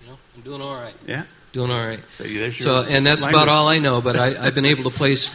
you 0.00 0.08
know, 0.08 0.16
I'm 0.34 0.42
doing 0.42 0.62
all 0.62 0.74
right, 0.74 0.94
Yeah. 1.06 1.24
doing 1.52 1.70
all 1.70 1.86
right. 1.86 2.00
So 2.10 2.24
So, 2.50 2.82
and 2.88 3.04
that's 3.06 3.20
language. 3.22 3.42
about 3.42 3.48
all 3.48 3.68
I 3.68 3.78
know. 3.78 4.00
But 4.00 4.16
I, 4.16 4.46
I've 4.46 4.54
been 4.54 4.64
able 4.66 4.84
to 4.90 4.96
place. 4.96 5.30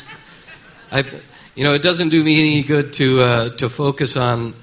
I, 0.91 1.03
you 1.55 1.63
know, 1.63 1.73
it 1.75 1.84
doesn't 1.84 2.10
do 2.10 2.23
me 2.23 2.39
any 2.39 2.63
good 2.63 2.91
to 2.93 3.21
uh, 3.21 3.49
to 3.58 3.69
focus 3.69 4.17
on 4.17 4.53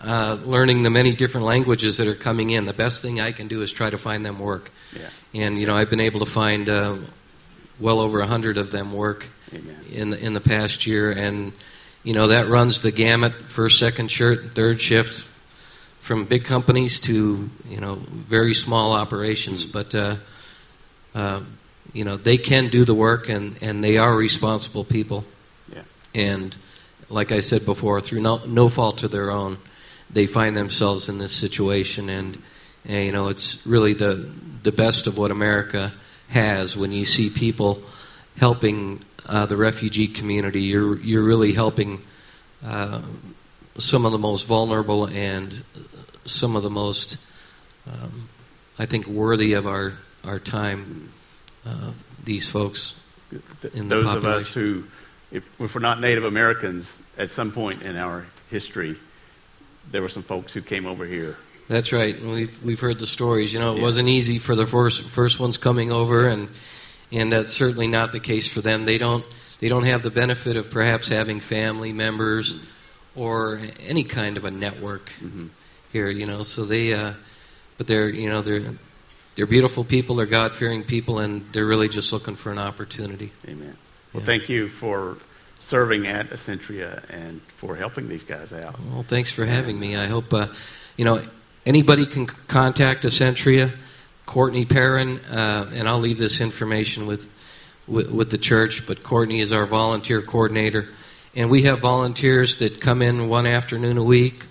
uh, 0.00 0.38
learning 0.46 0.82
the 0.82 0.90
many 0.90 1.14
different 1.14 1.46
languages 1.46 1.96
that 1.98 2.06
are 2.06 2.14
coming 2.18 2.50
in. 2.50 2.64
The 2.66 2.72
best 2.84 3.02
thing 3.02 3.20
I 3.20 3.32
can 3.32 3.48
do 3.48 3.60
is 3.62 3.70
try 3.72 3.90
to 3.90 3.98
find 3.98 4.24
them 4.24 4.38
work. 4.38 4.70
Yeah. 4.96 5.42
And 5.44 5.58
you 5.58 5.66
know, 5.66 5.76
I've 5.76 5.90
been 5.90 6.00
able 6.00 6.20
to 6.20 6.26
find 6.32 6.68
uh, 6.68 6.96
well 7.80 8.00
over 8.00 8.20
a 8.20 8.26
hundred 8.26 8.58
of 8.58 8.70
them 8.70 8.92
work 8.92 9.28
Amen. 9.52 9.76
in 9.90 10.10
the, 10.10 10.24
in 10.24 10.34
the 10.34 10.40
past 10.40 10.86
year, 10.86 11.10
and 11.10 11.52
you 12.04 12.12
know 12.12 12.28
that 12.28 12.48
runs 12.48 12.82
the 12.82 12.92
gamut: 12.92 13.32
first, 13.32 13.78
second 13.78 14.10
shirt, 14.10 14.54
third 14.54 14.80
shift, 14.80 15.28
from 15.98 16.24
big 16.24 16.44
companies 16.44 17.00
to 17.00 17.50
you 17.68 17.80
know 17.80 17.96
very 17.96 18.54
small 18.54 18.92
operations. 18.92 19.64
But 19.64 19.94
uh, 19.94 20.16
uh, 21.14 21.40
you 21.92 22.04
know 22.04 22.16
they 22.16 22.36
can 22.36 22.68
do 22.68 22.84
the 22.84 22.94
work, 22.94 23.28
and, 23.28 23.60
and 23.62 23.82
they 23.82 23.98
are 23.98 24.14
responsible 24.14 24.84
people. 24.84 25.24
Yeah. 25.72 25.82
And 26.14 26.56
like 27.08 27.32
I 27.32 27.40
said 27.40 27.64
before, 27.64 28.00
through 28.00 28.20
no, 28.20 28.38
no 28.46 28.68
fault 28.68 29.02
of 29.02 29.10
their 29.10 29.30
own, 29.30 29.58
they 30.10 30.26
find 30.26 30.56
themselves 30.56 31.08
in 31.08 31.18
this 31.18 31.32
situation, 31.32 32.08
and, 32.08 32.40
and 32.84 33.06
you 33.06 33.12
know 33.12 33.28
it's 33.28 33.64
really 33.66 33.94
the 33.94 34.30
the 34.62 34.72
best 34.72 35.06
of 35.06 35.16
what 35.18 35.30
America 35.30 35.92
has 36.30 36.76
when 36.76 36.92
you 36.92 37.04
see 37.04 37.30
people 37.30 37.82
helping 38.38 39.02
uh, 39.26 39.46
the 39.46 39.56
refugee 39.56 40.08
community. 40.08 40.62
You're 40.62 40.98
you're 40.98 41.24
really 41.24 41.52
helping 41.52 42.02
uh, 42.64 43.02
some 43.78 44.04
of 44.04 44.12
the 44.12 44.18
most 44.18 44.46
vulnerable 44.46 45.06
and 45.06 45.62
some 46.24 46.56
of 46.56 46.62
the 46.62 46.70
most, 46.70 47.16
um, 47.86 48.28
I 48.78 48.86
think, 48.86 49.06
worthy 49.06 49.52
of 49.52 49.66
our 49.66 49.94
our 50.24 50.38
time. 50.38 51.12
Uh, 51.66 51.92
these 52.24 52.50
folks. 52.50 53.00
In 53.74 53.88
the 53.88 54.00
Those 54.00 54.14
of 54.16 54.24
us 54.24 54.52
who, 54.52 54.84
if, 55.30 55.44
if 55.60 55.74
we're 55.74 55.80
not 55.80 56.00
Native 56.00 56.24
Americans, 56.24 57.00
at 57.16 57.30
some 57.30 57.52
point 57.52 57.82
in 57.82 57.96
our 57.96 58.26
history, 58.50 58.96
there 59.90 60.02
were 60.02 60.08
some 60.08 60.22
folks 60.22 60.52
who 60.52 60.62
came 60.62 60.86
over 60.86 61.04
here. 61.04 61.36
That's 61.70 61.92
right. 61.92 62.20
We've 62.20 62.62
we've 62.64 62.80
heard 62.80 62.98
the 62.98 63.06
stories. 63.06 63.54
You 63.54 63.60
know, 63.60 63.74
it 63.74 63.76
Yeah. 63.76 63.82
wasn't 63.82 64.08
easy 64.08 64.38
for 64.38 64.56
the 64.56 64.66
first 64.66 65.02
first 65.08 65.38
ones 65.38 65.56
coming 65.56 65.92
over, 65.92 66.26
and 66.26 66.48
and 67.12 67.30
that's 67.32 67.50
certainly 67.50 67.86
not 67.86 68.10
the 68.10 68.18
case 68.18 68.50
for 68.52 68.60
them. 68.60 68.86
They 68.86 68.98
don't 68.98 69.24
they 69.60 69.68
don't 69.68 69.84
have 69.84 70.02
the 70.02 70.10
benefit 70.10 70.56
of 70.56 70.68
perhaps 70.68 71.06
having 71.06 71.38
family 71.38 71.92
members 71.92 72.60
or 73.14 73.60
any 73.86 74.02
kind 74.02 74.36
of 74.36 74.44
a 74.44 74.50
network 74.50 75.12
Mhm. 75.22 75.50
here. 75.92 76.08
You 76.10 76.26
know, 76.26 76.42
so 76.42 76.64
they, 76.64 76.92
uh, 76.92 77.12
but 77.78 77.86
they're 77.86 78.08
you 78.10 78.28
know 78.28 78.42
they're 78.42 78.74
they're 79.36 79.46
beautiful 79.46 79.84
people. 79.84 80.16
They're 80.16 80.26
God 80.26 80.52
fearing 80.52 80.82
people, 80.82 81.20
and 81.20 81.44
they're 81.52 81.66
really 81.66 81.88
just 81.88 82.12
looking 82.12 82.34
for 82.34 82.50
an 82.50 82.58
opportunity. 82.58 83.30
Amen. 83.46 83.76
Well, 84.12 84.22
Yeah. 84.22 84.26
thank 84.26 84.48
you 84.48 84.68
for 84.68 85.18
serving 85.60 86.08
at 86.08 86.30
Ascentria 86.30 87.04
and 87.08 87.40
for 87.56 87.76
helping 87.76 88.08
these 88.08 88.24
guys 88.24 88.52
out. 88.52 88.74
Well, 88.92 89.04
thanks 89.06 89.30
for 89.30 89.46
having 89.46 89.78
me. 89.78 89.94
I 89.96 90.06
hope 90.08 90.34
uh, 90.34 90.48
you 90.96 91.04
know 91.04 91.22
anybody 91.66 92.06
can 92.06 92.26
contact 92.26 93.04
Ascentria, 93.04 93.70
Courtney 94.26 94.64
Perrin, 94.64 95.18
uh, 95.30 95.70
and 95.74 95.88
I'll 95.88 95.98
leave 95.98 96.18
this 96.18 96.40
information 96.40 97.06
with, 97.06 97.28
with 97.88 98.10
with 98.10 98.30
the 98.30 98.38
church. 98.38 98.86
But 98.86 99.02
Courtney 99.02 99.40
is 99.40 99.52
our 99.52 99.66
volunteer 99.66 100.22
coordinator, 100.22 100.88
and 101.34 101.50
we 101.50 101.62
have 101.62 101.80
volunteers 101.80 102.56
that 102.56 102.80
come 102.80 103.02
in 103.02 103.28
one 103.28 103.46
afternoon 103.46 103.98
a 103.98 104.04
week, 104.04 104.44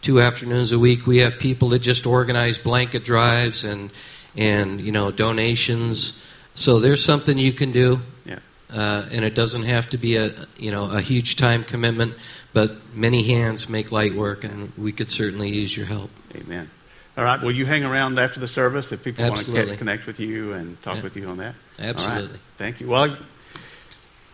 two 0.00 0.20
afternoons 0.20 0.72
a 0.72 0.78
week. 0.78 1.06
We 1.06 1.18
have 1.18 1.38
people 1.38 1.68
that 1.70 1.80
just 1.80 2.06
organize 2.06 2.58
blanket 2.58 3.04
drives 3.04 3.64
and 3.64 3.90
and 4.36 4.80
you 4.80 4.92
know 4.92 5.10
donations. 5.10 6.20
So 6.54 6.78
there's 6.78 7.04
something 7.04 7.38
you 7.38 7.52
can 7.52 7.72
do. 7.72 8.00
Yeah. 8.24 8.38
Uh, 8.72 9.06
and 9.12 9.24
it 9.24 9.34
doesn't 9.34 9.62
have 9.64 9.88
to 9.90 9.98
be 9.98 10.16
a 10.16 10.32
you 10.56 10.70
know 10.70 10.90
a 10.90 11.00
huge 11.00 11.36
time 11.36 11.62
commitment, 11.64 12.14
but 12.52 12.72
many 12.94 13.22
hands 13.22 13.68
make 13.68 13.92
light 13.92 14.14
work, 14.14 14.42
and 14.44 14.72
we 14.76 14.90
could 14.90 15.08
certainly 15.08 15.48
use 15.50 15.76
your 15.76 15.86
help. 15.86 16.10
Amen. 16.34 16.70
All 17.16 17.22
right. 17.24 17.40
Will 17.40 17.52
you 17.52 17.66
hang 17.66 17.84
around 17.84 18.18
after 18.18 18.40
the 18.40 18.48
service 18.48 18.90
if 18.90 19.04
people 19.04 19.22
want 19.24 19.36
to 19.36 19.40
Absolutely. 19.42 19.76
connect 19.76 20.06
with 20.06 20.18
you 20.18 20.52
and 20.54 20.82
talk 20.82 20.96
Yeah. 20.96 21.02
with 21.02 21.16
you 21.16 21.28
on 21.28 21.36
that? 21.36 21.54
All 21.78 21.84
right. 21.84 21.88
Absolutely. 21.90 22.38
Thank 22.58 22.80
you. 22.80 22.88
Well, 22.88 23.04
I 23.04 23.16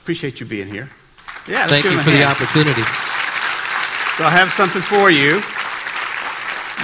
appreciate 0.02 0.40
you 0.40 0.46
being 0.46 0.68
here. 0.68 0.88
Yeah. 1.46 1.66
Thank 1.66 1.84
you 1.84 1.90
him 1.90 1.98
a 1.98 2.02
for 2.02 2.10
the 2.10 2.24
opportunity. 2.24 2.82
So 4.16 4.24
I 4.24 4.30
have 4.30 4.50
something 4.52 4.80
for 4.82 5.10
you. 5.10 5.42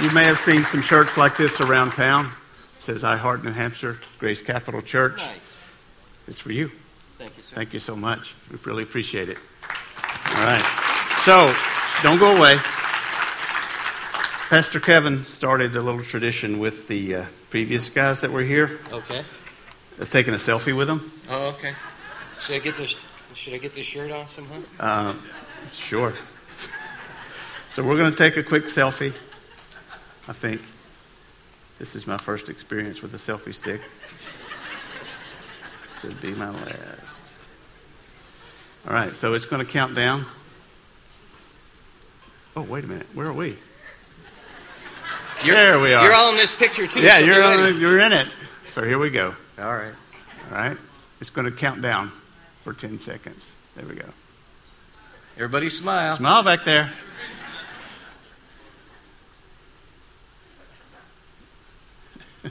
You 0.03 0.11
may 0.13 0.25
have 0.25 0.39
seen 0.39 0.63
some 0.63 0.81
shirts 0.83 1.17
like 1.17 1.37
this 1.37 1.59
around 1.59 1.93
town. 1.93 2.27
It 2.77 2.83
says 2.83 3.03
I 3.03 3.15
Heart 3.15 3.43
New 3.43 3.51
Hampshire, 3.51 3.97
Grace 4.19 4.43
Capital 4.43 4.81
Church. 4.83 5.17
Nice. 5.17 5.57
It's 6.27 6.37
for 6.37 6.51
you. 6.51 6.71
Thank 7.17 7.35
you, 7.37 7.43
sir. 7.43 7.55
Thank 7.55 7.73
you 7.73 7.79
so 7.79 7.95
much. 7.95 8.35
We 8.51 8.57
really 8.65 8.83
appreciate 8.83 9.29
it. 9.29 9.37
All 10.35 10.43
right. 10.43 10.61
So, 11.23 11.53
don't 12.03 12.19
go 12.19 12.35
away. 12.37 12.57
Pastor 14.49 14.79
Kevin 14.79 15.25
started 15.25 15.75
a 15.75 15.81
little 15.81 16.01
tradition 16.03 16.59
with 16.59 16.87
the 16.87 17.15
uh, 17.15 17.25
previous 17.49 17.89
guys 17.89 18.21
that 18.21 18.31
were 18.31 18.43
here 18.43 18.79
Okay. 18.93 19.23
of 19.99 20.09
taking 20.09 20.33
a 20.33 20.37
selfie 20.37 20.75
with 20.75 20.87
them. 20.87 21.11
Oh, 21.29 21.49
okay. 21.49 21.73
Should 22.41 22.55
I 22.55 22.59
get 22.59 22.77
this? 22.77 22.97
Should 23.33 23.53
I 23.53 23.57
get 23.57 23.73
this 23.75 23.85
shirt 23.85 24.11
on 24.11 24.25
somehow? 24.27 24.61
Um, 24.79 25.23
sure. 25.73 26.13
so, 27.71 27.83
we're 27.83 27.97
going 27.97 28.11
to 28.11 28.17
take 28.17 28.37
a 28.37 28.43
quick 28.43 28.65
selfie. 28.65 29.13
I 30.27 30.33
think 30.33 30.61
this 31.79 31.95
is 31.95 32.05
my 32.07 32.17
first 32.17 32.47
experience 32.49 33.01
with 33.01 33.13
a 33.13 33.17
selfie 33.17 33.53
stick. 33.53 33.81
Could 36.01 36.21
be 36.21 36.31
my 36.33 36.49
last. 36.49 37.33
All 38.87 38.93
right, 38.93 39.15
so 39.15 39.33
it's 39.33 39.45
going 39.45 39.65
to 39.65 39.71
count 39.71 39.95
down. 39.95 40.25
Oh, 42.55 42.61
wait 42.61 42.83
a 42.83 42.87
minute. 42.87 43.07
Where 43.13 43.27
are 43.27 43.33
we? 43.33 43.57
there 45.43 45.79
we 45.79 45.93
are. 45.93 46.03
You're 46.05 46.13
all 46.13 46.31
in 46.31 46.37
this 46.37 46.53
picture 46.53 46.87
too. 46.87 47.01
yeah, 47.01 47.19
so 47.19 47.25
you're, 47.25 47.43
on, 47.43 47.79
you're 47.79 47.99
in 47.99 48.13
it. 48.13 48.27
So 48.67 48.83
here 48.83 48.97
we 48.97 49.09
go. 49.09 49.35
All 49.59 49.75
right. 49.75 49.93
All 50.51 50.57
right, 50.57 50.77
it's 51.19 51.29
going 51.29 51.45
to 51.45 51.51
count 51.51 51.81
down 51.81 52.11
for 52.63 52.73
10 52.73 52.99
seconds. 52.99 53.55
There 53.75 53.85
we 53.85 53.95
go. 53.95 54.05
Everybody 55.35 55.69
smile. 55.69 56.15
Smile 56.15 56.43
back 56.43 56.63
there. 56.63 56.91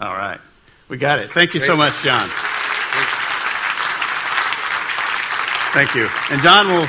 All 0.00 0.14
right. 0.14 0.40
We 0.88 0.96
got 0.96 1.18
it. 1.18 1.30
Thank 1.30 1.52
you 1.52 1.60
so 1.60 1.76
much, 1.76 2.02
John. 2.02 2.28
Thank 5.74 5.94
you. 5.94 6.08
And 6.30 6.40
John 6.42 6.66
will 6.66 6.86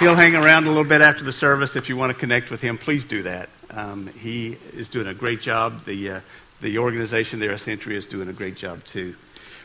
he'll 0.00 0.16
hang 0.16 0.34
around 0.34 0.64
a 0.64 0.68
little 0.68 0.82
bit 0.84 1.00
after 1.00 1.22
the 1.22 1.32
service. 1.32 1.76
If 1.76 1.88
you 1.88 1.96
want 1.96 2.12
to 2.12 2.18
connect 2.18 2.50
with 2.50 2.60
him, 2.60 2.76
please 2.78 3.04
do 3.04 3.22
that. 3.22 3.48
Um, 3.70 4.08
he 4.08 4.58
is 4.74 4.88
doing 4.88 5.06
a 5.06 5.14
great 5.14 5.40
job. 5.40 5.84
The 5.84 6.10
uh, 6.10 6.20
the 6.60 6.78
organization 6.78 7.38
there, 7.38 7.52
Ascentria, 7.52 7.94
is 7.94 8.06
doing 8.06 8.28
a 8.28 8.32
great 8.32 8.56
job 8.56 8.84
too. 8.84 9.14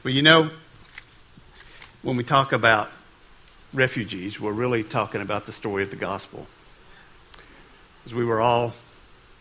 Well, 0.04 0.14
you 0.14 0.22
know, 0.22 0.52
when 2.04 2.16
we 2.16 2.24
talk 2.24 2.54
about 2.54 2.92
refugees, 3.74 4.40
we're 4.40 4.52
really 4.52 4.84
talking 4.84 5.22
about 5.22 5.48
the 5.48 5.52
story 5.52 5.82
of 5.82 5.90
the 5.90 5.96
gospel. 5.96 6.46
Because 8.00 8.14
we 8.14 8.24
were 8.24 8.40
all 8.40 8.74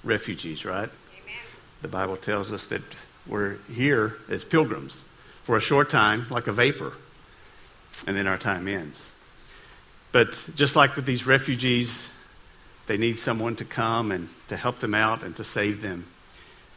refugees, 0.03 0.65
right? 0.65 0.89
Amen. 0.89 1.35
The 1.83 1.89
Bible 1.89 2.17
tells 2.17 2.51
us 2.51 2.67
that 2.67 2.83
we're 3.27 3.57
here 3.73 4.17
as 4.29 4.45
pilgrims 4.45 5.05
for 5.43 5.57
a 5.57 5.61
short 5.61 5.91
time, 5.91 6.27
like 6.31 6.47
a 6.47 6.53
vapor, 6.53 6.93
and 8.07 8.17
then 8.17 8.27
our 8.27 8.39
time 8.39 8.69
ends. 8.69 9.13
But 10.13 10.39
just 10.55 10.77
like 10.77 10.97
with 10.97 11.07
these 11.07 11.27
refugees, 11.27 12.09
they 12.87 12.97
need 12.97 13.19
someone 13.19 13.57
to 13.57 13.65
come 13.65 14.13
and 14.13 14.29
to 14.49 14.57
help 14.57 14.79
them 14.79 14.95
out 14.95 15.23
and 15.23 15.35
to 15.37 15.45
save 15.45 15.83
them. 15.83 16.07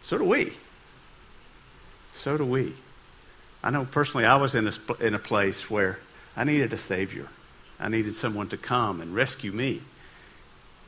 So 0.01 0.17
do 0.17 0.25
we. 0.25 0.53
So 2.13 2.38
do 2.38 2.45
we. 2.45 2.73
I 3.63 3.71
know 3.71 3.85
personally, 3.85 4.25
I 4.25 4.38
was 4.38 4.55
in 4.55 4.67
a, 4.67 4.73
in 4.99 5.13
a 5.13 5.19
place 5.19 5.69
where 5.69 5.99
I 6.35 6.43
needed 6.43 6.73
a 6.73 6.77
Savior. 6.77 7.27
I 7.79 7.89
needed 7.89 8.13
someone 8.13 8.49
to 8.49 8.57
come 8.57 9.01
and 9.01 9.15
rescue 9.15 9.51
me 9.51 9.81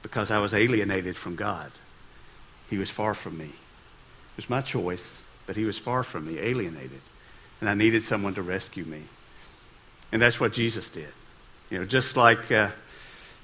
because 0.02 0.32
I 0.32 0.39
was 0.39 0.54
alienated 0.54 1.15
from 1.15 1.36
God. 1.36 1.71
He 2.69 2.78
was 2.78 2.89
far 2.89 3.13
from 3.13 3.38
me. 3.38 3.45
It 3.45 4.38
was 4.38 4.50
my 4.50 4.62
choice, 4.62 5.21
but 5.46 5.56
He 5.56 5.66
was 5.66 5.78
far 5.78 6.04
from 6.04 6.28
me, 6.28 6.40
alienated. 6.40 7.02
And 7.60 7.70
I 7.70 7.74
needed 7.74 8.04
someone 8.04 8.34
to 8.36 8.42
rescue 8.42 8.86
me. 8.86 9.04
And 10.12 10.22
that's 10.22 10.40
what 10.40 10.54
Jesus 10.54 10.90
did. 10.90 11.10
You 11.70 11.80
know, 11.80 11.86
just 11.86 12.18
like, 12.18 12.52
uh, 12.52 12.72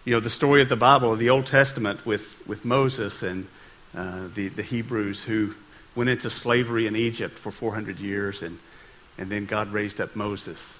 you 0.06 0.14
know, 0.14 0.20
the 0.20 0.30
story 0.30 0.62
of 0.62 0.70
the 0.70 0.76
Bible, 0.76 1.14
of 1.14 1.20
the 1.20 1.30
Old 1.30 1.46
Testament 1.46 2.06
with, 2.06 2.46
with 2.48 2.66
Moses 2.66 3.24
and 3.24 3.48
uh, 3.96 4.28
the, 4.34 4.50
the 4.50 4.64
Hebrews 4.64 5.24
who 5.24 5.56
went 5.96 6.10
into 6.10 6.30
slavery 6.30 6.88
in 6.88 6.96
Egypt 6.96 7.38
for 7.40 7.52
400 7.52 8.00
years, 8.00 8.42
and, 8.42 8.60
and 9.18 9.30
then 9.30 9.46
God 9.46 9.72
raised 9.74 10.00
up 10.00 10.16
Moses 10.16 10.80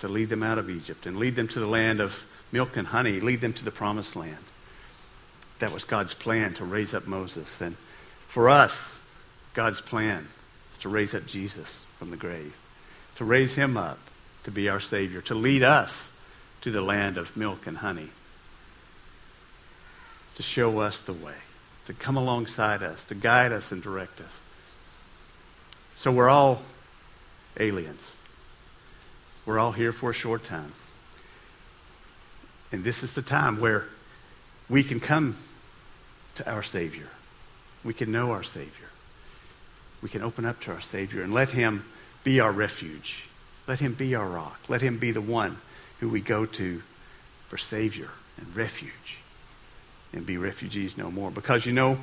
to 0.00 0.08
lead 0.08 0.28
them 0.28 0.42
out 0.42 0.58
of 0.58 0.70
Egypt 0.70 1.06
and 1.06 1.16
lead 1.16 1.36
them 1.36 1.48
to 1.48 1.60
the 1.60 1.66
land 1.66 2.00
of 2.00 2.26
milk 2.52 2.76
and 2.76 2.86
honey, 2.86 3.20
lead 3.20 3.40
them 3.40 3.52
to 3.54 3.64
the 3.64 3.70
promised 3.70 4.16
land. 4.16 4.36
That 5.58 5.72
was 5.72 5.84
God's 5.84 6.14
plan 6.14 6.54
to 6.54 6.64
raise 6.64 6.94
up 6.94 7.06
Moses. 7.06 7.60
And 7.60 7.76
for 8.28 8.48
us, 8.48 9.00
God's 9.54 9.80
plan 9.80 10.28
to 10.80 10.88
raise 10.88 11.14
up 11.14 11.26
Jesus 11.26 11.86
from 11.98 12.10
the 12.10 12.16
grave, 12.16 12.56
to 13.16 13.24
raise 13.24 13.54
him 13.54 13.76
up 13.76 13.98
to 14.44 14.50
be 14.50 14.68
our 14.68 14.80
Savior, 14.80 15.20
to 15.20 15.34
lead 15.34 15.62
us 15.62 16.08
to 16.62 16.70
the 16.70 16.80
land 16.80 17.18
of 17.18 17.36
milk 17.36 17.66
and 17.66 17.78
honey, 17.78 18.08
to 20.36 20.42
show 20.42 20.78
us 20.78 21.02
the 21.02 21.12
way, 21.12 21.34
to 21.84 21.92
come 21.92 22.16
alongside 22.16 22.82
us, 22.82 23.04
to 23.04 23.14
guide 23.14 23.52
us 23.52 23.72
and 23.72 23.82
direct 23.82 24.20
us. 24.20 24.42
So 25.96 26.12
we're 26.12 26.28
all 26.28 26.62
aliens. 27.58 28.16
We're 29.44 29.58
all 29.58 29.72
here 29.72 29.92
for 29.92 30.10
a 30.10 30.14
short 30.14 30.44
time. 30.44 30.72
And 32.70 32.84
this 32.84 33.02
is 33.02 33.14
the 33.14 33.22
time 33.22 33.60
where 33.60 33.86
we 34.68 34.82
can 34.82 35.00
come 35.00 35.36
to 36.36 36.50
our 36.50 36.62
Savior. 36.62 37.08
We 37.82 37.94
can 37.94 38.12
know 38.12 38.32
our 38.32 38.42
Savior. 38.42 38.87
We 40.02 40.08
can 40.08 40.22
open 40.22 40.44
up 40.44 40.60
to 40.60 40.72
our 40.72 40.80
Savior 40.80 41.22
and 41.22 41.32
let 41.32 41.50
Him 41.50 41.84
be 42.24 42.40
our 42.40 42.52
refuge. 42.52 43.28
Let 43.66 43.80
Him 43.80 43.94
be 43.94 44.14
our 44.14 44.28
rock. 44.28 44.60
Let 44.68 44.80
Him 44.80 44.98
be 44.98 45.10
the 45.10 45.20
one 45.20 45.58
who 46.00 46.08
we 46.08 46.20
go 46.20 46.46
to 46.46 46.82
for 47.48 47.58
Savior 47.58 48.10
and 48.36 48.54
refuge 48.54 49.18
and 50.12 50.24
be 50.24 50.36
refugees 50.36 50.96
no 50.96 51.10
more. 51.10 51.30
Because 51.30 51.66
you 51.66 51.72
know, 51.72 51.98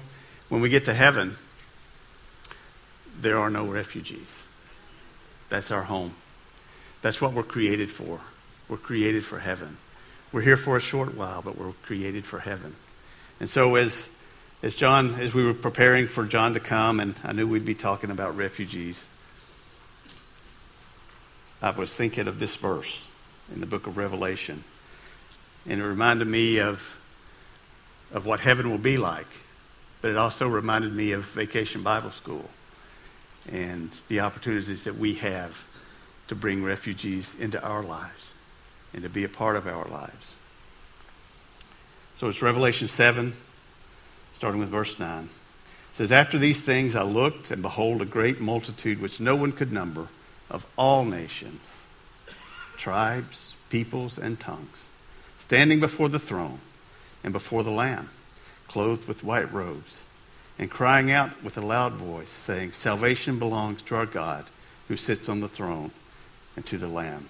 when 0.50 0.62
we 0.62 0.70
get 0.70 0.86
to 0.86 0.94
heaven, 0.94 1.36
there 3.20 3.38
are 3.38 3.50
no 3.50 3.66
refugees. 3.66 4.44
That's 5.50 5.72
our 5.72 5.84
home. 5.84 6.16
That's 7.02 7.22
what 7.22 7.34
we're 7.34 7.44
created 7.44 7.90
for. 7.92 8.20
We're 8.68 8.78
created 8.78 9.24
for 9.24 9.40
heaven. 9.40 9.78
We're 10.32 10.42
here 10.42 10.58
for 10.58 10.76
a 10.76 10.82
short 10.82 11.16
while, 11.16 11.42
but 11.42 11.58
we're 11.58 11.72
created 11.84 12.26
for 12.26 12.40
heaven. 12.40 12.76
And 13.40 13.48
so 13.48 13.76
as 13.76 14.10
as 14.66 14.74
John, 14.74 15.14
as 15.20 15.32
we 15.32 15.44
were 15.44 15.54
preparing 15.54 16.08
for 16.08 16.26
John 16.26 16.56
to 16.56 16.60
come, 16.60 17.00
and 17.00 17.14
I 17.24 17.34
knew 17.34 17.48
we'd 17.48 17.66
be 17.66 17.76
talking 17.76 18.10
about 18.10 18.36
refugees, 18.36 19.08
I 21.62 21.70
was 21.70 21.94
thinking 21.94 22.28
of 22.28 22.40
this 22.40 22.56
verse 22.56 23.08
in 23.54 23.60
the 23.60 23.68
book 23.68 23.86
of 23.86 23.96
Revelation. 23.96 24.64
And 25.70 25.80
it 25.80 25.86
reminded 25.86 26.28
me 26.28 26.60
of, 26.60 27.00
of 28.12 28.26
what 28.26 28.40
heaven 28.40 28.72
will 28.72 28.80
be 28.80 28.98
like. 28.98 29.28
But 30.02 30.10
it 30.10 30.18
also 30.18 30.48
reminded 30.48 30.94
me 30.94 31.12
of 31.12 31.26
Vacation 31.26 31.84
Bible 31.84 32.10
School 32.10 32.50
and 33.48 33.92
the 34.08 34.22
opportunities 34.22 34.86
that 34.86 34.98
we 34.98 35.14
have 35.14 35.64
to 36.28 36.34
bring 36.34 36.64
refugees 36.64 37.36
into 37.40 37.64
our 37.64 37.84
lives 37.84 38.34
and 38.94 39.04
to 39.04 39.10
be 39.10 39.26
a 39.26 39.30
part 39.30 39.58
of 39.58 39.68
our 39.68 39.86
lives. 39.86 40.38
So 42.16 42.30
it's 42.30 42.42
Revelation 42.42 42.88
7, 42.88 43.34
starting 44.46 44.60
with 44.60 44.70
verse 44.70 45.00
9. 45.00 45.24
It 45.24 45.30
says, 45.98 46.12
After 46.12 46.38
these 46.38 46.62
things 46.62 46.96
I 46.96 47.02
looked, 47.02 47.50
and 47.50 47.64
behold, 47.64 48.04
a 48.04 48.06
great 48.06 48.40
multitude 48.40 49.02
which 49.02 49.20
no 49.20 49.36
one 49.36 49.52
could 49.52 49.72
number 49.72 50.08
of 50.52 50.68
all 50.78 51.04
nations, 51.04 51.84
tribes, 52.78 53.56
peoples, 53.72 54.20
and 54.20 54.40
tongues, 54.40 54.90
standing 55.40 55.80
before 55.80 56.10
the 56.10 56.20
throne 56.20 56.60
and 57.24 57.34
before 57.34 57.64
the 57.64 57.72
Lamb, 57.72 58.10
clothed 58.68 59.08
with 59.08 59.24
white 59.24 59.52
robes, 59.52 60.04
and 60.60 60.70
crying 60.70 61.10
out 61.10 61.42
with 61.44 61.58
a 61.58 61.66
loud 61.66 61.94
voice, 61.94 62.30
saying, 62.30 62.74
Salvation 62.74 63.40
belongs 63.40 63.82
to 63.82 63.96
our 63.96 64.06
God 64.06 64.46
who 64.90 64.96
sits 64.96 65.28
on 65.28 65.40
the 65.40 65.48
throne 65.48 65.90
and 66.56 66.64
to 66.68 66.78
the 66.78 66.88
Lamb. 66.88 67.30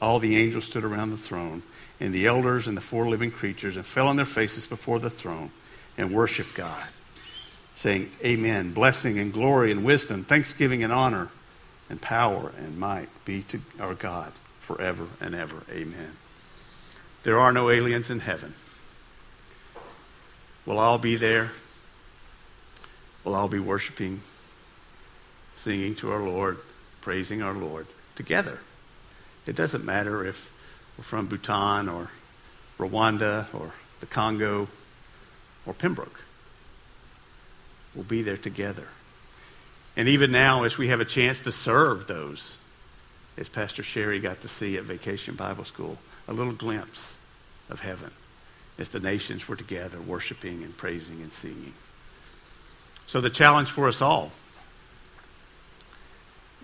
All 0.00 0.20
the 0.20 0.40
angels 0.40 0.66
stood 0.66 0.84
around 0.84 1.10
the 1.10 1.16
throne, 1.16 1.64
and 1.98 2.14
the 2.14 2.28
elders 2.28 2.68
and 2.68 2.76
the 2.76 2.80
four 2.80 3.08
living 3.08 3.32
creatures, 3.32 3.76
and 3.76 3.84
fell 3.84 4.06
on 4.06 4.14
their 4.14 4.24
faces 4.24 4.64
before 4.64 5.00
the 5.00 5.10
throne 5.10 5.50
and 5.96 6.12
worship 6.12 6.46
God, 6.54 6.88
saying, 7.74 8.10
Amen. 8.24 8.72
Blessing 8.72 9.18
and 9.18 9.32
glory 9.32 9.72
and 9.72 9.84
wisdom, 9.84 10.24
thanksgiving 10.24 10.82
and 10.82 10.92
honor 10.92 11.30
and 11.88 12.00
power 12.00 12.52
and 12.56 12.78
might 12.78 13.08
be 13.24 13.42
to 13.42 13.60
our 13.80 13.94
God 13.94 14.32
forever 14.60 15.06
and 15.20 15.34
ever. 15.34 15.62
Amen. 15.70 16.12
There 17.22 17.38
are 17.38 17.52
no 17.52 17.68
aliens 17.68 18.10
in 18.10 18.20
heaven. 18.20 18.54
We'll 20.64 20.78
all 20.78 20.98
be 20.98 21.16
there. 21.16 21.50
We'll 23.24 23.34
all 23.34 23.48
be 23.48 23.58
worshiping, 23.58 24.20
singing 25.54 25.94
to 25.96 26.12
our 26.12 26.22
Lord, 26.22 26.58
praising 27.00 27.42
our 27.42 27.52
Lord 27.52 27.86
together. 28.14 28.60
It 29.46 29.56
doesn't 29.56 29.84
matter 29.84 30.24
if 30.24 30.52
we're 30.96 31.04
from 31.04 31.26
Bhutan 31.26 31.88
or 31.88 32.10
Rwanda 32.78 33.52
or 33.52 33.72
the 34.00 34.06
Congo 34.06 34.68
or 35.66 35.74
Pembroke. 35.74 36.22
We'll 37.94 38.04
be 38.04 38.22
there 38.22 38.36
together. 38.36 38.88
And 39.96 40.08
even 40.08 40.30
now, 40.30 40.62
as 40.62 40.78
we 40.78 40.88
have 40.88 41.00
a 41.00 41.04
chance 41.04 41.40
to 41.40 41.52
serve 41.52 42.06
those, 42.06 42.58
as 43.36 43.48
Pastor 43.48 43.82
Sherry 43.82 44.20
got 44.20 44.40
to 44.42 44.48
see 44.48 44.76
at 44.76 44.84
Vacation 44.84 45.34
Bible 45.34 45.64
School, 45.64 45.98
a 46.28 46.32
little 46.32 46.52
glimpse 46.52 47.16
of 47.68 47.80
heaven 47.80 48.10
as 48.78 48.90
the 48.90 49.00
nations 49.00 49.48
were 49.48 49.56
together 49.56 50.00
worshiping 50.00 50.62
and 50.62 50.76
praising 50.76 51.20
and 51.20 51.32
singing. 51.32 51.74
So 53.06 53.20
the 53.20 53.30
challenge 53.30 53.70
for 53.70 53.88
us 53.88 54.00
all 54.00 54.30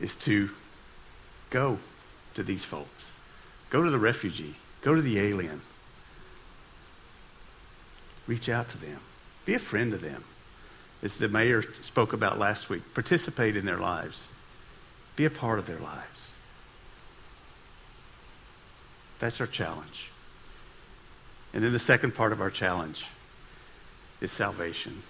is 0.00 0.14
to 0.16 0.50
go 1.50 1.78
to 2.34 2.42
these 2.42 2.64
folks. 2.64 3.18
Go 3.70 3.82
to 3.82 3.90
the 3.90 3.98
refugee. 3.98 4.54
Go 4.82 4.94
to 4.94 5.02
the 5.02 5.18
alien. 5.18 5.60
Reach 8.26 8.48
out 8.48 8.68
to 8.70 8.78
them. 8.78 9.00
Be 9.44 9.54
a 9.54 9.58
friend 9.58 9.92
to 9.92 9.98
them. 9.98 10.24
As 11.02 11.16
the 11.18 11.28
mayor 11.28 11.62
spoke 11.82 12.12
about 12.12 12.38
last 12.38 12.68
week, 12.68 12.82
participate 12.94 13.56
in 13.56 13.66
their 13.66 13.78
lives. 13.78 14.32
Be 15.14 15.24
a 15.24 15.30
part 15.30 15.58
of 15.58 15.66
their 15.66 15.78
lives. 15.78 16.36
That's 19.18 19.40
our 19.40 19.46
challenge. 19.46 20.10
And 21.54 21.64
then 21.64 21.72
the 21.72 21.78
second 21.78 22.14
part 22.14 22.32
of 22.32 22.40
our 22.40 22.50
challenge 22.50 23.06
is 24.20 24.32
salvation. 24.32 25.02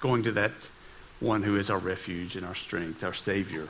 Going 0.00 0.22
to 0.24 0.32
that 0.32 0.52
one 1.20 1.42
who 1.42 1.56
is 1.56 1.70
our 1.70 1.78
refuge 1.78 2.36
and 2.36 2.44
our 2.44 2.54
strength, 2.54 3.04
our 3.04 3.14
Savior, 3.14 3.68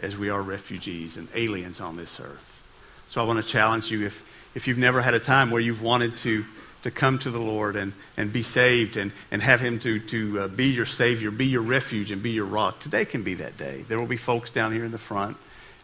as 0.00 0.16
we 0.16 0.28
are 0.28 0.42
refugees 0.42 1.16
and 1.16 1.28
aliens 1.34 1.80
on 1.80 1.96
this 1.96 2.20
earth. 2.20 2.60
So 3.08 3.20
I 3.20 3.24
want 3.24 3.44
to 3.44 3.48
challenge 3.48 3.90
you 3.90 4.06
if, 4.06 4.24
if 4.56 4.66
you've 4.66 4.78
never 4.78 5.02
had 5.02 5.12
a 5.12 5.20
time 5.20 5.50
where 5.50 5.60
you've 5.60 5.82
wanted 5.82 6.16
to, 6.16 6.42
to 6.82 6.90
come 6.90 7.18
to 7.18 7.30
the 7.30 7.38
Lord 7.38 7.76
and, 7.76 7.92
and 8.16 8.32
be 8.32 8.40
saved 8.40 8.96
and, 8.96 9.12
and 9.30 9.42
have 9.42 9.60
Him 9.60 9.78
to, 9.80 10.00
to 10.00 10.40
uh, 10.40 10.48
be 10.48 10.68
your 10.68 10.86
Savior, 10.86 11.30
be 11.30 11.44
your 11.44 11.60
refuge, 11.60 12.10
and 12.10 12.22
be 12.22 12.30
your 12.30 12.46
rock, 12.46 12.78
today 12.78 13.04
can 13.04 13.22
be 13.22 13.34
that 13.34 13.58
day. 13.58 13.84
There 13.86 14.00
will 14.00 14.06
be 14.06 14.16
folks 14.16 14.48
down 14.50 14.72
here 14.72 14.86
in 14.86 14.92
the 14.92 14.98
front 14.98 15.36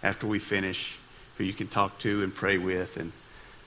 after 0.02 0.26
we 0.26 0.38
finish 0.38 0.96
who 1.36 1.44
you 1.44 1.52
can 1.52 1.68
talk 1.68 1.98
to 1.98 2.22
and 2.22 2.34
pray 2.34 2.56
with, 2.56 2.96
and 2.96 3.12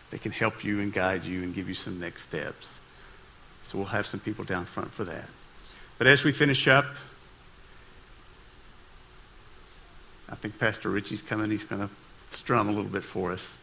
they 0.09 0.17
can 0.17 0.31
help 0.31 0.63
you 0.63 0.79
and 0.79 0.91
guide 0.91 1.23
you 1.23 1.43
and 1.43 1.53
give 1.53 1.67
you 1.67 1.75
some 1.75 1.99
next 1.99 2.23
steps. 2.23 2.79
So 3.61 3.77
we'll 3.77 3.87
have 3.87 4.07
some 4.07 4.19
people 4.19 4.43
down 4.43 4.65
front 4.65 4.91
for 4.91 5.03
that. 5.03 5.29
But 5.99 6.07
as 6.07 6.23
we 6.23 6.31
finish 6.31 6.67
up, 6.67 6.87
I 10.27 10.33
think 10.33 10.57
Pastor 10.57 10.89
Richie's 10.89 11.21
coming. 11.21 11.51
He's 11.51 11.63
going 11.63 11.87
to 11.87 11.93
strum 12.35 12.69
a 12.69 12.71
little 12.71 12.89
bit 12.89 13.03
for 13.03 13.31
us. 13.31 13.59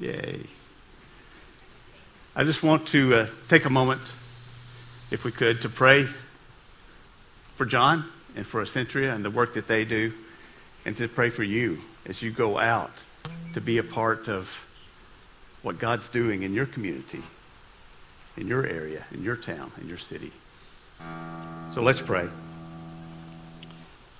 Yay. 0.00 0.40
I 2.34 2.44
just 2.44 2.62
want 2.62 2.88
to 2.88 3.14
uh, 3.14 3.26
take 3.48 3.66
a 3.66 3.70
moment, 3.70 4.00
if 5.10 5.26
we 5.26 5.30
could, 5.30 5.60
to 5.62 5.68
pray 5.68 6.06
for 7.56 7.66
John 7.66 8.06
and 8.34 8.46
for 8.46 8.62
Ascentria 8.62 9.14
and 9.14 9.22
the 9.22 9.30
work 9.30 9.52
that 9.54 9.68
they 9.68 9.84
do, 9.84 10.14
and 10.86 10.96
to 10.96 11.06
pray 11.06 11.28
for 11.28 11.42
you 11.42 11.80
as 12.06 12.22
you 12.22 12.30
go 12.30 12.58
out 12.58 13.04
to 13.52 13.60
be 13.60 13.76
a 13.76 13.82
part 13.82 14.26
of 14.26 14.66
what 15.60 15.78
God's 15.78 16.08
doing 16.08 16.44
in 16.44 16.54
your 16.54 16.64
community, 16.64 17.22
in 18.38 18.48
your 18.48 18.64
area, 18.64 19.04
in 19.12 19.22
your 19.22 19.36
town, 19.36 19.70
in 19.82 19.88
your 19.88 19.98
city. 19.98 20.32
So 21.74 21.82
let's 21.82 22.00
pray. 22.00 22.26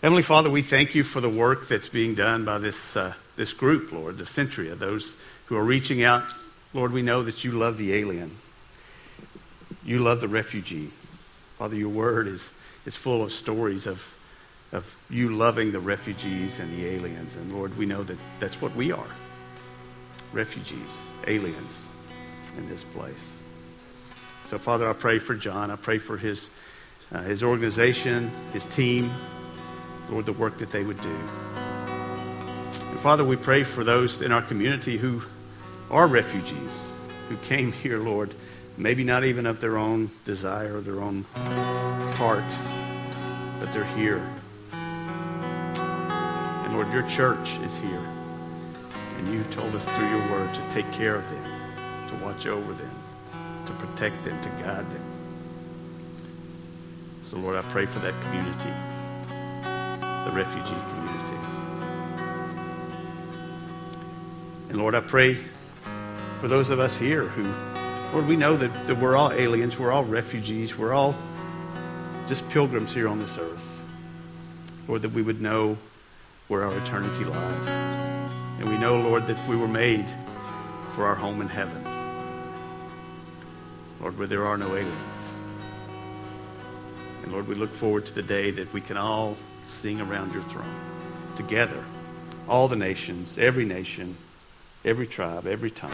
Heavenly 0.03 0.23
Father, 0.23 0.51
we 0.51 0.61
thank 0.61 0.95
you 0.95 1.05
for 1.05 1.23
the 1.23 1.31
work 1.31 1.69
that's 1.69 1.89
being 1.89 2.15
done 2.15 2.45
by 2.45 2.59
this, 2.59 2.97
uh, 2.97 3.15
this 3.37 3.55
group, 3.55 3.93
Lord, 3.93 4.19
the 4.19 4.25
Centria, 4.25 4.79
those 4.79 5.17
who 5.51 5.57
are 5.57 5.65
reaching 5.65 6.05
out. 6.05 6.33
Lord, 6.73 6.93
we 6.93 7.03
know 7.03 7.25
that 7.25 7.43
you 7.43 7.51
love 7.51 7.77
the 7.77 7.93
alien. 7.93 8.39
You 9.85 9.99
love 9.99 10.21
the 10.21 10.29
refugee. 10.29 10.93
Father, 11.59 11.75
your 11.75 11.89
word 11.89 12.29
is, 12.29 12.55
is 12.87 12.95
full 12.95 13.25
of 13.25 13.33
stories 13.33 13.89
of, 13.89 14.15
of 14.71 14.97
you 15.11 15.35
loving 15.35 15.73
the 15.73 15.81
refugees 15.81 16.61
and 16.61 16.73
the 16.73 16.87
aliens. 16.87 17.35
And 17.35 17.53
Lord, 17.53 17.77
we 17.77 17.85
know 17.85 18.05
that 18.05 18.17
that's 18.39 18.63
what 18.63 18.75
we 18.77 18.93
are 18.93 19.07
refugees, 20.33 21.11
aliens 21.27 21.83
in 22.57 22.69
this 22.69 22.85
place. 22.85 23.37
So, 24.45 24.57
Father, 24.57 24.89
I 24.89 24.93
pray 24.93 25.19
for 25.19 25.35
John. 25.35 25.73
I 25.73 25.77
pray 25.77 25.99
for 25.99 26.17
his, 26.17 26.49
uh, 27.11 27.23
his 27.23 27.43
organization, 27.43 28.31
his 28.53 28.65
team, 28.67 29.11
Lord, 30.11 30.27
the 30.27 30.33
work 30.33 30.59
that 30.59 30.71
they 30.71 30.85
would 30.85 31.01
do. 31.03 31.19
And 32.75 33.01
Father, 33.01 33.25
we 33.25 33.35
pray 33.35 33.65
for 33.65 33.83
those 33.83 34.23
in 34.23 34.31
our 34.31 34.43
community 34.43 34.97
who 34.97 35.25
are 35.91 36.07
refugees, 36.07 36.93
who 37.29 37.37
came 37.39 37.73
here, 37.73 37.99
Lord, 37.99 38.33
maybe 38.77 39.03
not 39.05 39.25
even 39.25 39.47
of 39.47 39.61
their 39.61 39.77
own 39.77 40.11
desire 40.25 40.77
or 40.77 40.81
their 40.81 41.01
own 41.01 41.25
heart, 42.15 42.45
but 43.59 43.73
they're 43.73 43.83
here. 43.97 44.25
And 44.73 46.75
Lord, 46.75 46.93
your 46.93 47.03
church 47.09 47.59
is 47.65 47.77
here. 47.79 48.07
And 49.19 49.35
you've 49.35 49.51
told 49.51 49.75
us 49.75 49.89
through 49.89 50.09
your 50.09 50.31
word 50.31 50.55
to 50.55 50.63
take 50.71 50.89
care 50.93 51.17
of 51.17 51.29
them, 51.29 51.45
to 52.09 52.15
watch 52.25 52.47
over 52.47 52.73
them, 52.73 52.95
to 53.67 53.73
protect 53.73 54.23
them, 54.25 54.41
to 54.43 54.49
guide 54.63 54.89
them. 54.91 55.03
So, 57.21 57.37
Lord, 57.37 57.57
I 57.57 57.63
pray 57.71 57.87
for 57.87 57.99
that 57.99 58.15
community, 58.23 58.73
the 60.25 60.31
refugee 60.35 60.81
community. 60.89 61.37
And 64.71 64.79
Lord, 64.79 64.95
I 64.95 65.01
pray 65.01 65.37
for 66.41 66.49
those 66.49 66.71
of 66.71 66.81
us 66.81 66.97
here 66.97 67.25
who, 67.25 68.15
Lord, 68.15 68.27
we 68.27 68.35
know 68.35 68.57
that, 68.57 68.87
that 68.87 68.99
we're 68.99 69.15
all 69.15 69.31
aliens, 69.31 69.79
we're 69.79 69.93
all 69.93 70.05
refugees, 70.05 70.77
we're 70.77 70.95
all 70.95 71.15
just 72.27 72.49
pilgrims 72.49 72.95
here 72.95 73.09
on 73.09 73.19
this 73.19 73.37
earth. 73.37 73.83
Lord, 74.89 75.03
that 75.03 75.13
we 75.13 75.21
would 75.21 75.43
know 75.43 75.77
where 76.49 76.63
our 76.63 76.75
eternity 76.79 77.25
lies. 77.25 77.69
And 78.59 78.71
we 78.71 78.79
know, 78.79 78.99
Lord, 79.03 79.27
that 79.27 79.49
we 79.49 79.57
were 79.57 79.69
made 79.69 80.11
for 80.95 81.05
our 81.05 81.15
home 81.15 81.43
in 81.43 81.49
heaven. 81.49 81.85
Lord, 84.01 84.17
where 84.17 84.27
there 84.27 84.47
are 84.47 84.57
no 84.57 84.69
aliens. 84.69 85.35
And 87.23 87.33
Lord, 87.33 87.49
we 87.49 87.55
look 87.55 87.73
forward 87.73 88.07
to 88.07 88.15
the 88.15 88.23
day 88.23 88.51
that 88.51 88.73
we 88.73 88.81
can 88.81 88.97
all 88.97 89.37
sing 89.67 90.01
around 90.01 90.33
your 90.33 90.43
throne 90.45 90.75
together, 91.37 91.85
all 92.49 92.67
the 92.67 92.77
nations, 92.77 93.37
every 93.37 93.67
nation, 93.67 94.17
every 94.85 95.07
tribe, 95.07 95.47
every 95.47 95.71
tongue. 95.71 95.91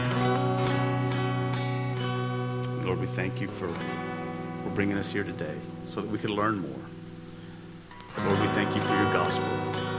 Lord, 2.85 2.99
we 2.99 3.07
thank 3.07 3.41
you 3.41 3.47
for, 3.47 3.67
for 3.67 4.69
bringing 4.73 4.97
us 4.97 5.11
here 5.11 5.23
today 5.23 5.57
so 5.85 6.01
that 6.01 6.09
we 6.09 6.17
could 6.17 6.29
learn 6.29 6.59
more. 6.59 8.25
Lord, 8.25 8.39
we 8.39 8.47
thank 8.47 8.73
you 8.75 8.81
for 8.81 8.95
your 8.95 9.13
gospel. 9.13 9.43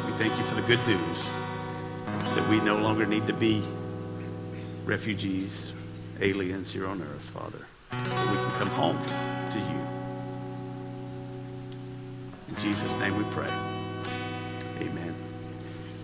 We 0.07 0.13
thank 0.19 0.37
you 0.39 0.45
for 0.45 0.55
the 0.55 0.63
good 0.63 0.81
news 0.87 1.23
that 2.35 2.49
we 2.49 2.61
no 2.61 2.77
longer 2.77 3.05
need 3.05 3.27
to 3.27 3.33
be 3.33 3.63
refugees, 4.85 5.73
aliens 6.21 6.73
here 6.73 6.87
on 6.87 7.03
earth, 7.03 7.23
Father. 7.23 7.67
That 7.91 8.31
we 8.31 8.37
can 8.37 8.51
come 8.53 8.69
home 8.69 8.99
to 9.51 9.59
you. 9.59 9.87
In 12.49 12.57
Jesus' 12.63 12.99
name 12.99 13.17
we 13.17 13.25
pray. 13.35 13.51
Amen. 14.81 15.15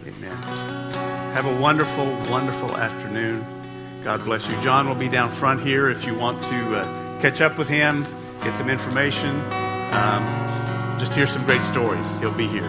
Amen. 0.06 1.23
Have 1.34 1.46
a 1.46 1.60
wonderful, 1.60 2.06
wonderful 2.30 2.76
afternoon. 2.76 3.44
God 4.04 4.24
bless 4.24 4.48
you. 4.48 4.54
John 4.62 4.86
will 4.86 4.94
be 4.94 5.08
down 5.08 5.32
front 5.32 5.60
here 5.66 5.90
if 5.90 6.06
you 6.06 6.14
want 6.14 6.40
to 6.44 6.76
uh, 6.76 7.20
catch 7.20 7.40
up 7.40 7.58
with 7.58 7.68
him, 7.68 8.06
get 8.44 8.54
some 8.54 8.70
information, 8.70 9.30
um, 9.92 10.24
just 10.96 11.12
hear 11.12 11.26
some 11.26 11.44
great 11.44 11.64
stories. 11.64 12.18
He'll 12.18 12.30
be 12.30 12.46
here. 12.46 12.68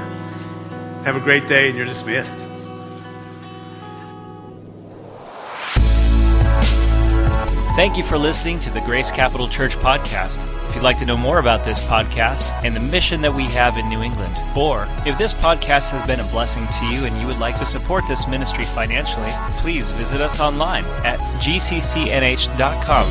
Have 1.04 1.16
a 1.16 1.20
great 1.20 1.48
day, 1.48 1.68
and 1.68 1.78
you're 1.78 1.86
dismissed. 1.86 2.40
Thank 7.76 7.98
you 7.98 8.04
for 8.04 8.18
listening 8.18 8.60
to 8.62 8.72
the 8.72 8.82
Grace 8.82 9.12
Capital 9.12 9.48
Church 9.48 9.76
podcast. 9.76 10.55
If 10.76 10.82
you'd 10.82 10.88
like 10.88 10.98
to 10.98 11.06
know 11.06 11.16
more 11.16 11.40
about 11.40 11.64
this 11.64 11.80
podcast 11.80 12.52
and 12.66 12.76
the 12.76 12.82
mission 12.82 13.22
that 13.22 13.34
we 13.34 13.46
have 13.46 13.78
in 13.78 13.88
New 13.88 14.02
England, 14.02 14.36
or 14.58 14.90
if 15.06 15.18
this 15.18 15.34
podcast 15.34 15.90
has 15.92 16.06
been 16.06 16.20
a 16.20 16.24
blessing 16.26 16.68
to 16.68 16.86
you 16.88 17.06
and 17.06 17.18
you 17.18 17.28
would 17.28 17.40
like 17.40 17.56
to 17.56 17.66
support 17.66 18.04
this 18.10 18.28
ministry 18.28 18.66
financially, 18.66 19.32
please 19.60 19.92
visit 19.92 20.20
us 20.20 20.42
online 20.42 20.84
at 21.06 21.18
gccnh.com. 21.40 23.06